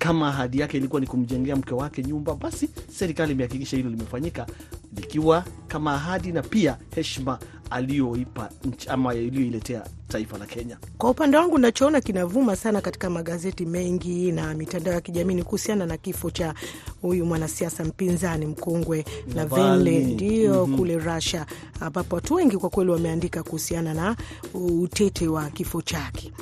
kama 0.00 0.28
ahadi 0.28 0.58
yake 0.60 0.76
ilikuwa 0.76 1.00
ni 1.00 1.06
kumjengea 1.06 1.56
mke 1.56 1.74
wake 1.74 2.02
nyumba, 2.02 2.34
basi 2.34 2.68
serikali 2.98 3.32
imehakikisha 3.32 3.76
hilo 3.76 3.90
limefanyika 3.90 4.46
likiwa 4.96 5.44
kama 5.68 5.94
ahadi 5.94 6.32
na 6.32 6.42
pia 6.42 6.76
heshima 6.94 7.38
aliyoipa 7.70 8.50
ama 8.88 9.14
iliyoiletea 9.14 9.82
taifa 10.08 10.38
la 10.38 10.46
Kenya. 10.46 10.78
Kwa 10.98 11.10
upande 11.10 11.36
wangu, 11.36 11.58
nachoona 11.58 12.00
kinavuma 12.00 12.56
sana 12.56 12.80
katika 12.80 13.10
magazeti 13.10 13.66
mengi 13.66 14.32
na 14.32 14.54
mitandao 14.54 14.94
ya 14.94 15.00
kijamii 15.00 15.34
ni 15.34 15.42
kuhusiana 15.42 15.86
na 15.86 15.96
kifo 15.96 16.30
cha 16.30 16.54
huyu 17.02 17.26
mwanasiasa 17.26 17.84
mpinzani 17.84 18.46
mkongwe 18.46 19.04
Navalny, 19.34 19.98
ndio 19.98 20.66
mm 20.66 20.72
-hmm. 20.74 20.76
kule 20.78 20.98
Russia, 20.98 21.46
ambapo 21.80 22.14
watu 22.16 22.34
wengi 22.34 22.56
kwa 22.56 22.70
kweli 22.70 22.90
wameandika 22.90 23.42
kuhusiana 23.42 23.94
na 23.94 24.16
utete 24.54 25.28
wa 25.28 25.50
kifo 25.50 25.82
chake. 25.82 26.32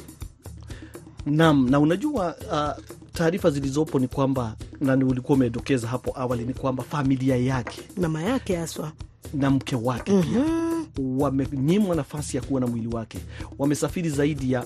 Naam, 1.30 1.70
na 1.70 1.80
unajua 1.80 2.36
uh, 2.36 2.84
taarifa 3.12 3.50
zilizopo 3.50 3.98
ni 3.98 4.08
kwamba 4.08 4.56
nani, 4.80 5.04
ulikuwa 5.04 5.36
umedokeza 5.36 5.88
hapo 5.88 6.12
awali 6.20 6.44
ni 6.44 6.54
kwamba 6.54 6.82
familia 6.84 7.36
yake 7.36 7.82
mama 7.96 8.22
yake 8.22 8.56
haswa 8.56 8.92
na 9.34 9.50
mke 9.50 9.76
wake 9.76 10.12
mm 10.12 10.22
pia 10.22 10.42
-hmm. 10.42 11.22
wamenyimwa 11.22 11.96
nafasi 11.96 12.36
ya 12.36 12.42
kuona 12.42 12.66
mwili 12.66 12.88
wake. 12.88 13.18
Wamesafiri 13.58 14.10
zaidi 14.10 14.52
ya 14.52 14.64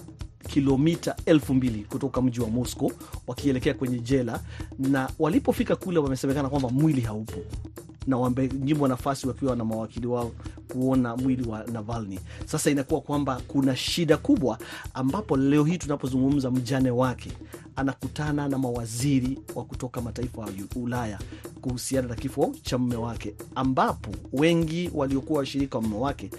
kilomita 0.48 1.16
elfu 1.26 1.54
mbili 1.54 1.84
kutoka 1.88 2.22
mji 2.22 2.40
wa 2.40 2.48
Moscow 2.50 2.92
wakielekea 3.26 3.74
kwenye 3.74 3.98
jela, 3.98 4.40
na 4.78 5.08
walipofika 5.18 5.76
kule 5.76 5.98
wamesemekana 5.98 6.48
kwamba 6.48 6.68
mwili 6.68 7.00
haupo 7.00 7.38
na 8.06 8.16
wamenyimwa 8.16 8.88
nafasi 8.88 9.28
wakiwa 9.28 9.56
na 9.56 9.64
mawakili 9.64 10.06
wao 10.06 10.32
kuona 10.72 11.16
mwili 11.16 11.48
wa 11.48 11.64
Navalny. 11.64 12.20
Sasa 12.46 12.70
inakuwa 12.70 13.00
kwamba 13.00 13.40
kuna 13.48 13.76
shida 13.76 14.16
kubwa, 14.16 14.58
ambapo 14.94 15.36
leo 15.36 15.64
hii 15.64 15.78
tunapozungumza, 15.78 16.50
mjane 16.50 16.90
wake 16.90 17.32
anakutana 17.76 18.48
na 18.48 18.58
mawaziri 18.58 19.38
wa 19.54 19.64
kutoka 19.64 20.00
mataifa 20.00 20.42
ya 20.42 20.48
Ulaya 20.76 21.18
kuhusiana 21.60 22.08
na 22.08 22.14
kifo 22.14 22.54
cha 22.62 22.78
mume 22.78 22.96
wake, 22.96 23.34
ambapo 23.54 24.10
wengi 24.32 24.90
waliokuwa 24.94 25.38
washirika 25.38 25.78
wa 25.78 25.82
mume 25.84 25.96
wake 25.96 26.30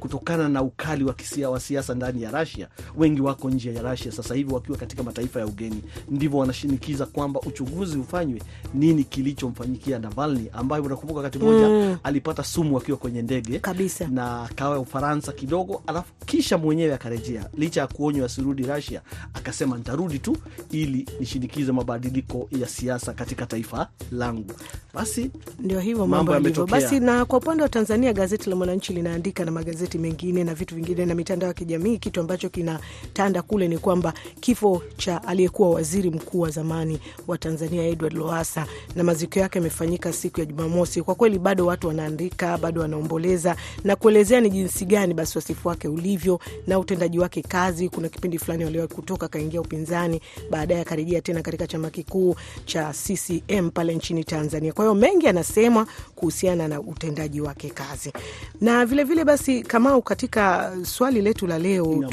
kutokana 0.00 0.48
na 0.48 0.62
ukali 0.62 1.04
wa 1.04 1.14
kisia 1.14 1.50
wa 1.50 1.60
siasa 1.60 1.94
ndani 1.94 2.22
ya 2.22 2.30
Rasia, 2.30 2.68
wengi 2.96 3.20
wako 3.20 3.50
nje 3.50 3.74
ya 3.74 3.82
Rasia 3.82 4.12
sasa 4.12 4.34
hivi 4.34 4.54
wakiwa 4.54 4.78
katika 4.78 5.02
mataifa 5.02 5.40
ya 5.40 5.46
ugeni. 5.46 5.82
Ndivyo 6.10 6.38
wanashinikiza 6.38 7.06
kwamba 7.06 7.40
uchunguzi 7.40 7.98
ufanywe, 7.98 8.42
nini 8.74 9.04
kilichomfanyikia 9.04 9.98
Navalny, 9.98 10.46
ambaye 10.52 10.82
unakumbuka 10.82 11.18
wakati 11.18 11.38
mmoja 11.38 11.66
Mm. 11.68 11.96
alipata 12.04 12.44
sumu 12.44 12.78
akiwa 12.78 12.98
kwenye 12.98 13.22
ndege 13.22 13.58
kabisa. 13.58 14.08
na 14.08 14.42
akawa 14.42 14.78
Ufaransa 14.78 15.32
kidogo, 15.32 15.82
alafu 15.86 16.12
kisha 16.26 16.58
mwenyewe 16.58 16.94
akarejea, 16.94 17.48
licha 17.54 17.80
ya 17.80 17.86
kuonywa 17.86 18.26
asirudi 18.26 18.62
Russia, 18.62 19.02
akasema 19.34 19.76
nitarudi 19.76 20.18
tu 20.18 20.36
ili 20.70 21.06
nishinikize 21.20 21.72
mabadiliko 21.72 22.48
ya 22.60 22.68
siasa 22.68 23.12
katika 23.12 23.46
taifa 23.46 23.88
langu. 24.12 24.52
Basi 24.94 25.30
Ndio 25.60 25.80
hivyo 25.80 26.06
Mambo 26.06 26.32
yalivyo. 26.32 26.66
Basi 26.66 27.00
na 27.00 27.24
kwa 27.24 27.38
upande 27.38 27.62
wa 27.62 27.68
Tanzania, 27.68 28.12
gazeti 28.12 28.50
la 28.50 28.56
Mwananchi 28.56 28.92
linaandika 28.92 29.44
na 29.44 29.50
magazeti 29.50 29.75
mengine 29.98 30.44
na 30.44 30.54
vitu 30.54 30.74
vingine 30.74 31.06
na 31.06 31.14
mitandao 31.14 31.48
ya 31.48 31.54
kijamii, 31.54 31.98
kitu 31.98 32.20
ambacho 32.20 32.48
kinatanda 32.48 33.42
kule 33.42 33.68
ni 33.68 33.78
kwamba 33.78 34.12
kifo 34.40 34.82
cha 34.96 35.22
aliyekuwa 35.24 35.70
waziri 35.70 36.10
mkuu 36.10 36.40
wa 36.40 36.50
zamani 36.50 36.98
wa 37.26 37.38
Tanzania 37.38 37.82
Edward 37.84 38.14
Lowassa 38.14 38.66
na 38.96 39.04
maziko 39.04 39.38
yake 39.38 39.58
yamefanyika 39.58 40.12
siku 40.12 40.40
ya 40.40 40.46
Jumamosi. 40.46 41.02
Kwa 41.02 41.14
kweli 41.14 41.38
bado 41.38 41.66
watu 41.66 41.88
wanaandika, 41.88 42.58
bado 42.58 42.80
wanaomboleza 42.80 43.56
na 43.84 43.96
kuelezea 43.96 44.40
ni 44.40 44.50
jinsi 44.50 44.84
gani 44.84 45.14
basi 45.14 45.38
wasifu 45.38 45.68
wake 45.68 45.88
ulivyo 45.88 46.40
na 46.66 46.78
utendaji 46.78 47.18
wake 47.18 47.42
kazi. 47.42 47.88
Kuna 47.88 48.08
kipindi 48.08 48.38
fulani 48.38 48.64
waliwahi 48.64 48.94
kutoka 48.94 49.26
akaingia 49.26 49.60
upinzani, 49.60 50.20
baadaye 50.50 50.80
akarejea 50.80 51.20
tena 51.20 51.42
katika 51.42 51.66
chama 51.66 51.90
kikuu 51.90 52.36
cha 52.64 52.92
CCM 52.92 53.70
pale 53.70 53.94
nchini 53.94 54.24
Tanzania. 54.24 54.72
Kwa 54.72 54.84
hiyo 54.84 54.94
mengi 54.94 55.28
anasemwa 55.28 55.86
kuhusiana 56.14 56.68
na 56.68 56.80
utendaji 56.80 57.40
wake 57.40 57.70
kazi, 57.70 58.12
na 58.60 58.86
vilevile 58.86 59.04
vile 59.04 59.24
basi, 59.24 59.62
Kamau, 59.66 60.02
katika 60.02 60.72
swali 60.82 61.22
letu 61.22 61.46
la 61.46 61.58
leo 61.58 61.86
no. 61.86 62.08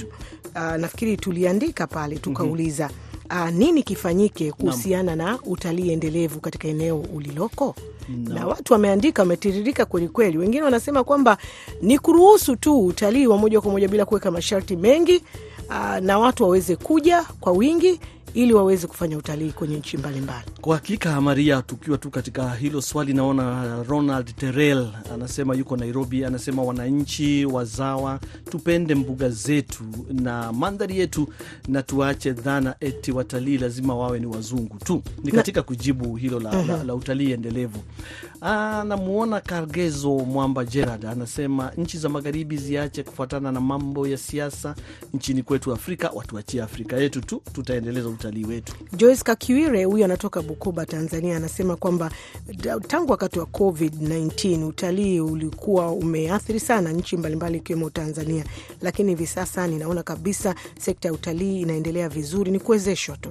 uh, 0.55 0.61
nafikiri 0.77 1.17
tuliandika 1.17 1.87
pale 1.87 2.15
tukauliza 2.15 2.89
uh, 3.31 3.49
nini 3.49 3.83
kifanyike 3.83 4.51
kuhusiana 4.51 5.15
na 5.15 5.39
utalii 5.45 5.91
endelevu 5.91 6.39
katika 6.39 6.67
eneo 6.67 6.99
uliloko 6.99 7.75
na 8.23 8.47
watu 8.47 8.73
wameandika, 8.73 9.21
wametiririka 9.21 9.85
kwelikweli. 9.85 10.37
Wengine 10.37 10.63
wanasema 10.63 11.03
kwamba 11.03 11.37
ni 11.81 11.99
kuruhusu 11.99 12.55
tu 12.55 12.85
utalii 12.85 13.27
wa 13.27 13.37
moja 13.37 13.61
kwa 13.61 13.71
moja 13.71 13.87
bila 13.87 14.05
kuweka 14.05 14.31
masharti 14.31 14.75
mengi 14.75 15.23
uh, 15.69 15.97
na 16.01 16.19
watu 16.19 16.43
waweze 16.43 16.75
kuja 16.75 17.23
kwa 17.39 17.51
wingi 17.53 17.99
ili 18.33 18.53
waweze 18.53 18.87
kufanya 18.87 19.17
utalii 19.17 19.51
kwenye 19.51 19.77
nchi 19.77 19.97
mbalimbali. 19.97 20.45
Kwa 20.61 20.75
hakika 20.75 21.21
Maria, 21.21 21.61
tukiwa 21.61 21.97
tu 21.97 22.09
katika 22.09 22.55
hilo 22.55 22.81
swali, 22.81 23.13
naona 23.13 23.75
Ronald 23.83 24.35
Terrell 24.35 24.87
anasema 25.13 25.55
yuko 25.55 25.77
Nairobi, 25.77 26.25
anasema 26.25 26.63
wananchi 26.63 27.45
wazawa, 27.45 28.19
tupende 28.51 28.95
mbuga 28.95 29.29
zetu 29.29 29.83
na 30.13 30.53
mandhari 30.53 30.99
yetu 30.99 31.27
na 31.67 31.81
tuache 31.83 32.31
dhana 32.31 32.75
eti 32.79 33.11
watalii 33.11 33.57
lazima 33.57 33.95
wawe 33.95 34.19
ni 34.19 34.25
wazungu 34.25 34.77
tu. 34.85 35.01
Ni 35.23 35.31
katika 35.31 35.61
kujibu 35.61 36.15
hilo 36.15 36.39
la, 36.39 36.63
la, 36.65 36.83
la 36.83 36.95
utalii 36.95 37.31
endelevu. 37.31 37.79
Namuona 38.87 39.41
Kargezo 39.41 40.09
Mwamba 40.15 40.65
Gerard 40.65 41.05
anasema 41.05 41.71
nchi 41.77 41.97
za 41.97 42.09
magharibi 42.09 42.57
ziache 42.57 43.03
kufuatana 43.03 43.51
na 43.51 43.61
mambo 43.61 44.07
ya 44.07 44.17
siasa 44.17 44.75
nchini 45.13 45.43
kwetu 45.43 45.73
Afrika, 45.73 46.09
watuachie 46.13 46.61
Afrika 46.61 46.97
yetu 46.97 47.21
tu, 47.21 47.41
tutaendeleza 47.53 48.09
utalii 48.23 48.45
wetu. 48.45 48.73
Joyce 48.97 49.23
Kakiwire 49.23 49.83
huyu 49.83 50.05
anatoka 50.05 50.41
Bukoba, 50.41 50.85
Tanzania, 50.85 51.37
anasema 51.37 51.75
kwamba 51.75 52.11
tangu 52.87 53.11
wakati 53.11 53.39
wa 53.39 53.45
COVID-19 53.45 54.63
utalii 54.67 55.19
ulikuwa 55.19 55.91
umeathiri 55.91 56.59
sana 56.59 56.91
nchi 56.91 57.17
mbalimbali 57.17 57.57
ikiwemo 57.57 57.89
Tanzania, 57.89 58.45
lakini 58.81 59.09
hivi 59.09 59.27
sasa 59.27 59.67
ninaona 59.67 60.03
kabisa 60.03 60.55
sekta 60.79 61.07
ya 61.07 61.13
utalii 61.13 61.61
inaendelea 61.61 62.09
vizuri, 62.09 62.51
ni 62.51 62.59
kuwezeshwa 62.59 63.17
tu. 63.17 63.29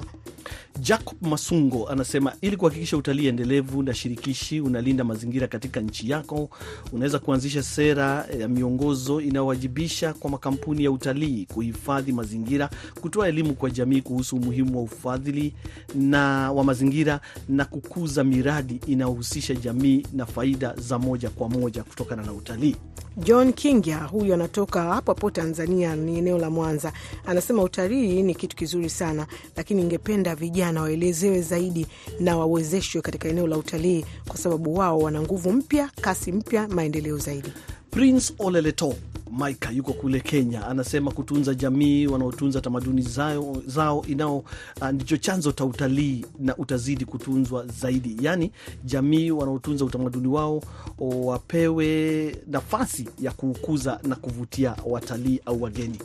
Jacob 0.82 1.16
Masungo 1.22 1.88
anasema 1.88 2.32
ili 2.40 2.56
kuhakikisha 2.56 2.96
utalii 2.96 3.26
endelevu 3.26 3.82
na 3.82 3.94
shirikishi 3.94 4.60
unalinda 4.60 5.04
mazingira 5.04 5.46
katika 5.48 5.80
nchi 5.80 6.10
yako, 6.10 6.50
unaweza 6.92 7.18
kuanzisha 7.18 7.62
sera 7.62 8.26
ya 8.38 8.48
miongozo 8.48 9.20
inayowajibisha 9.20 10.14
kwa 10.14 10.30
makampuni 10.30 10.84
ya 10.84 10.90
utalii 10.90 11.46
kuhifadhi 11.54 12.12
mazingira, 12.12 12.70
kutoa 13.00 13.28
elimu 13.28 13.54
kwa 13.54 13.70
jamii 13.70 14.00
kuhusu 14.02 14.36
umuhimu 14.36 14.76
wa 14.76 14.82
ufadhili 14.82 15.54
na 15.94 16.52
wa 16.52 16.64
mazingira 16.64 17.20
na 17.48 17.64
kukuza 17.64 18.24
miradi 18.24 18.80
inayohusisha 18.86 19.54
jamii 19.54 20.06
na 20.12 20.26
faida 20.26 20.74
za 20.76 20.98
moja 20.98 21.30
kwa 21.30 21.48
moja 21.48 21.82
kutokana 21.82 22.22
na 22.22 22.32
utalii. 22.32 22.76
John 23.16 23.52
Kingya 23.52 23.98
huyu 23.98 24.34
anatoka 24.34 24.82
hapo 24.82 25.10
hapo 25.12 25.30
Tanzania, 25.30 25.96
ni 25.96 26.18
eneo 26.18 26.38
la 26.38 26.50
Mwanza, 26.50 26.92
anasema 27.26 27.62
utalii 27.62 28.22
ni 28.22 28.34
kitu 28.34 28.56
kizuri 28.56 28.90
sana, 28.90 29.26
lakini 29.56 29.82
ingependa 29.82 30.34
vijana 30.34 30.82
waelezewe 30.82 31.40
zaidi 31.42 31.86
na 32.20 32.36
wawezeshwe 32.36 33.02
katika 33.02 33.28
eneo 33.28 33.46
la 33.46 33.56
utalii, 33.58 34.04
kwa 34.28 34.36
sababu 34.36 34.74
wao 34.74 34.98
wana 34.98 35.22
nguvu 35.22 35.52
mpya, 35.52 35.90
kasi 36.00 36.32
mpya, 36.32 36.68
maendeleo 36.68 37.18
zaidi. 37.18 37.52
Prince 37.96 38.32
Oleleto 38.38 38.94
Maika 39.30 39.70
yuko 39.70 39.92
kule 39.92 40.20
Kenya, 40.20 40.66
anasema 40.66 41.10
kutunza 41.10 41.54
jamii 41.54 42.06
wanaotunza 42.06 42.60
tamaduni 42.60 43.02
zao, 43.02 43.56
zao 43.66 44.04
inao 44.08 44.36
uh, 44.80 44.88
ndicho 44.88 45.16
chanzo 45.16 45.52
cha 45.52 45.64
utalii 45.64 46.24
na 46.38 46.56
utazidi 46.56 47.04
kutunzwa 47.04 47.66
zaidi. 47.66 48.16
Yaani 48.20 48.50
jamii 48.84 49.30
wanaotunza 49.30 49.84
utamaduni 49.84 50.28
wao 50.28 50.62
wapewe 50.98 52.36
nafasi 52.46 53.08
ya 53.20 53.30
kuukuza 53.32 54.00
na 54.02 54.16
kuvutia 54.16 54.76
watalii 54.86 55.40
au 55.46 55.62
wageni 55.62 55.98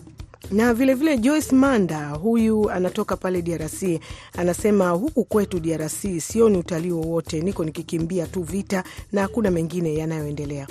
na 0.52 0.74
vilevile 0.74 1.12
vile 1.16 1.24
Joyce 1.24 1.56
Manda 1.56 2.10
huyu 2.10 2.70
anatoka 2.72 3.18
pale 3.18 3.42
DRC 3.42 3.84
anasema 4.38 4.90
huku 4.90 5.24
kwetu 5.24 5.60
DRC 5.60 6.20
sioni 6.20 6.58
utalii 6.58 6.92
wowote, 6.92 7.42
niko 7.42 7.64
nikikimbia 7.66 8.28
tu 8.28 8.42
vita 8.44 8.84
na 9.12 9.22
hakuna 9.22 9.52
mengine 9.52 9.94
yanayoendelea. 9.96 10.68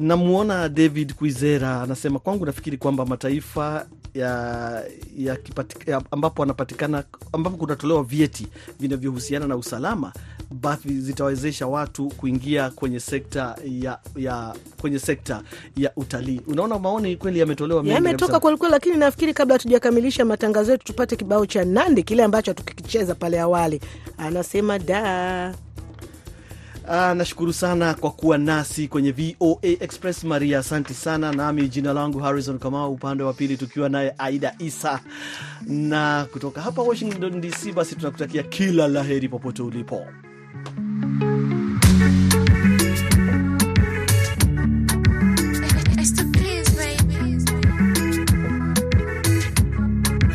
Namwona 0.00 0.68
David 0.68 1.14
Kuizera 1.14 1.82
anasema 1.82 2.18
kwangu, 2.18 2.46
nafikiri 2.46 2.76
kwamba 2.76 3.06
mataifa 3.06 3.86
ya, 4.14 4.82
ya 5.18 5.36
kipati, 5.36 5.90
ya 5.90 6.02
ambapo 6.10 6.42
anapatikana 6.42 7.04
ambapo 7.32 7.56
kunatolewa 7.56 8.04
vyeti 8.04 8.46
vinavyohusiana 8.80 9.46
na 9.46 9.56
usalama 9.56 10.12
basi 10.50 11.00
zitawezesha 11.00 11.66
watu 11.66 12.08
kuingia 12.08 12.70
kwenye 12.70 13.00
sekta 13.00 13.56
ya, 13.64 13.98
ya 14.16 14.54
kwenye 14.80 14.98
sekta 14.98 15.42
ya 15.76 15.92
utalii. 15.96 16.40
Unaona, 16.46 16.78
maoni 16.78 17.16
kweli 17.16 17.38
yametolewa 17.38 17.86
yametoka 17.86 18.40
kwelikweli, 18.40 18.72
lakini 18.72 18.96
nafikiri 18.96 19.34
kabla 19.34 19.54
hatujakamilisha 19.54 20.24
matangazo 20.24 20.72
yetu 20.72 20.84
tupate 20.84 21.16
kibao 21.16 21.46
cha 21.46 21.64
Nandi 21.64 22.02
kile 22.02 22.24
ambacho 22.24 22.54
tukikicheza 22.54 23.14
pale 23.14 23.40
awali. 23.40 23.80
Anasema 24.18 24.78
da 24.78 25.54
Ah, 26.92 27.14
nashukuru 27.14 27.52
sana 27.52 27.94
kwa 27.94 28.10
kuwa 28.10 28.38
nasi 28.38 28.88
kwenye 28.88 29.12
VOA 29.12 29.58
Express 29.62 30.24
Maria, 30.24 30.58
asanti 30.58 30.94
sana. 30.94 31.32
Nami 31.32 31.68
jina 31.68 31.92
langu 31.92 32.18
Harrison 32.18 32.58
Kamau, 32.58 32.92
upande 32.92 33.22
wa 33.24 33.32
pili 33.32 33.56
tukiwa 33.56 33.88
naye 33.88 34.14
Aida 34.18 34.54
Isa, 34.58 35.00
na 35.66 36.26
kutoka 36.32 36.60
hapa 36.60 36.82
Washington 36.82 37.40
DC, 37.40 37.72
basi 37.72 37.94
tunakutakia 37.96 38.42
kila 38.42 38.88
la 38.88 39.02
heri 39.02 39.28
popote 39.28 39.62
ulipo. 39.62 40.06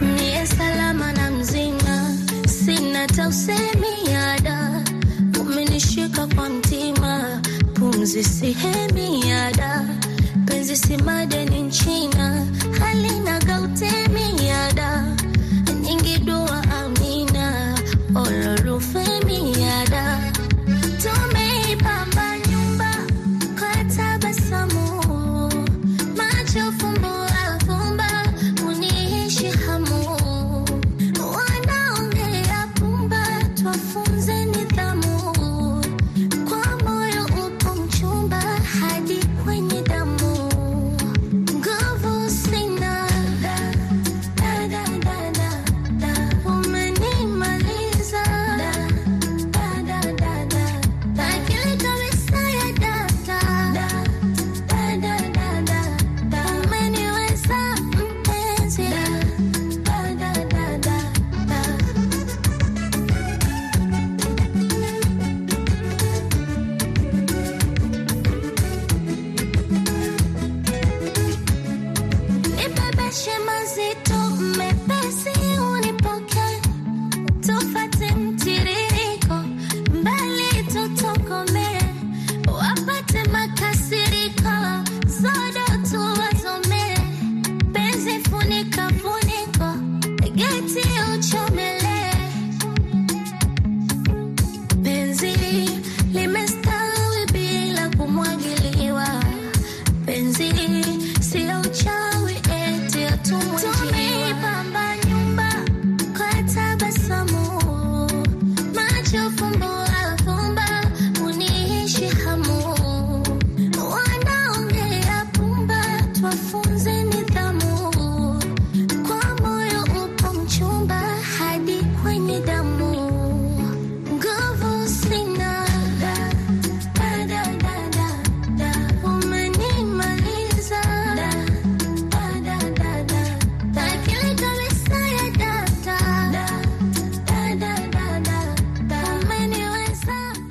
Niye 0.02 0.46
salama 0.46 1.12
na 1.14 1.32
mzima, 1.32 2.18
sina 2.48 3.08
tausemi 3.08 3.85
penzi 8.16 8.32
si 8.32 8.50
hemi 8.56 9.28
ada 9.28 9.84
penzi 10.48 10.76
si 10.76 10.96
madeni 11.04 11.68
nchina 11.68 12.48
halina 12.80 13.40
gautena 13.40 14.05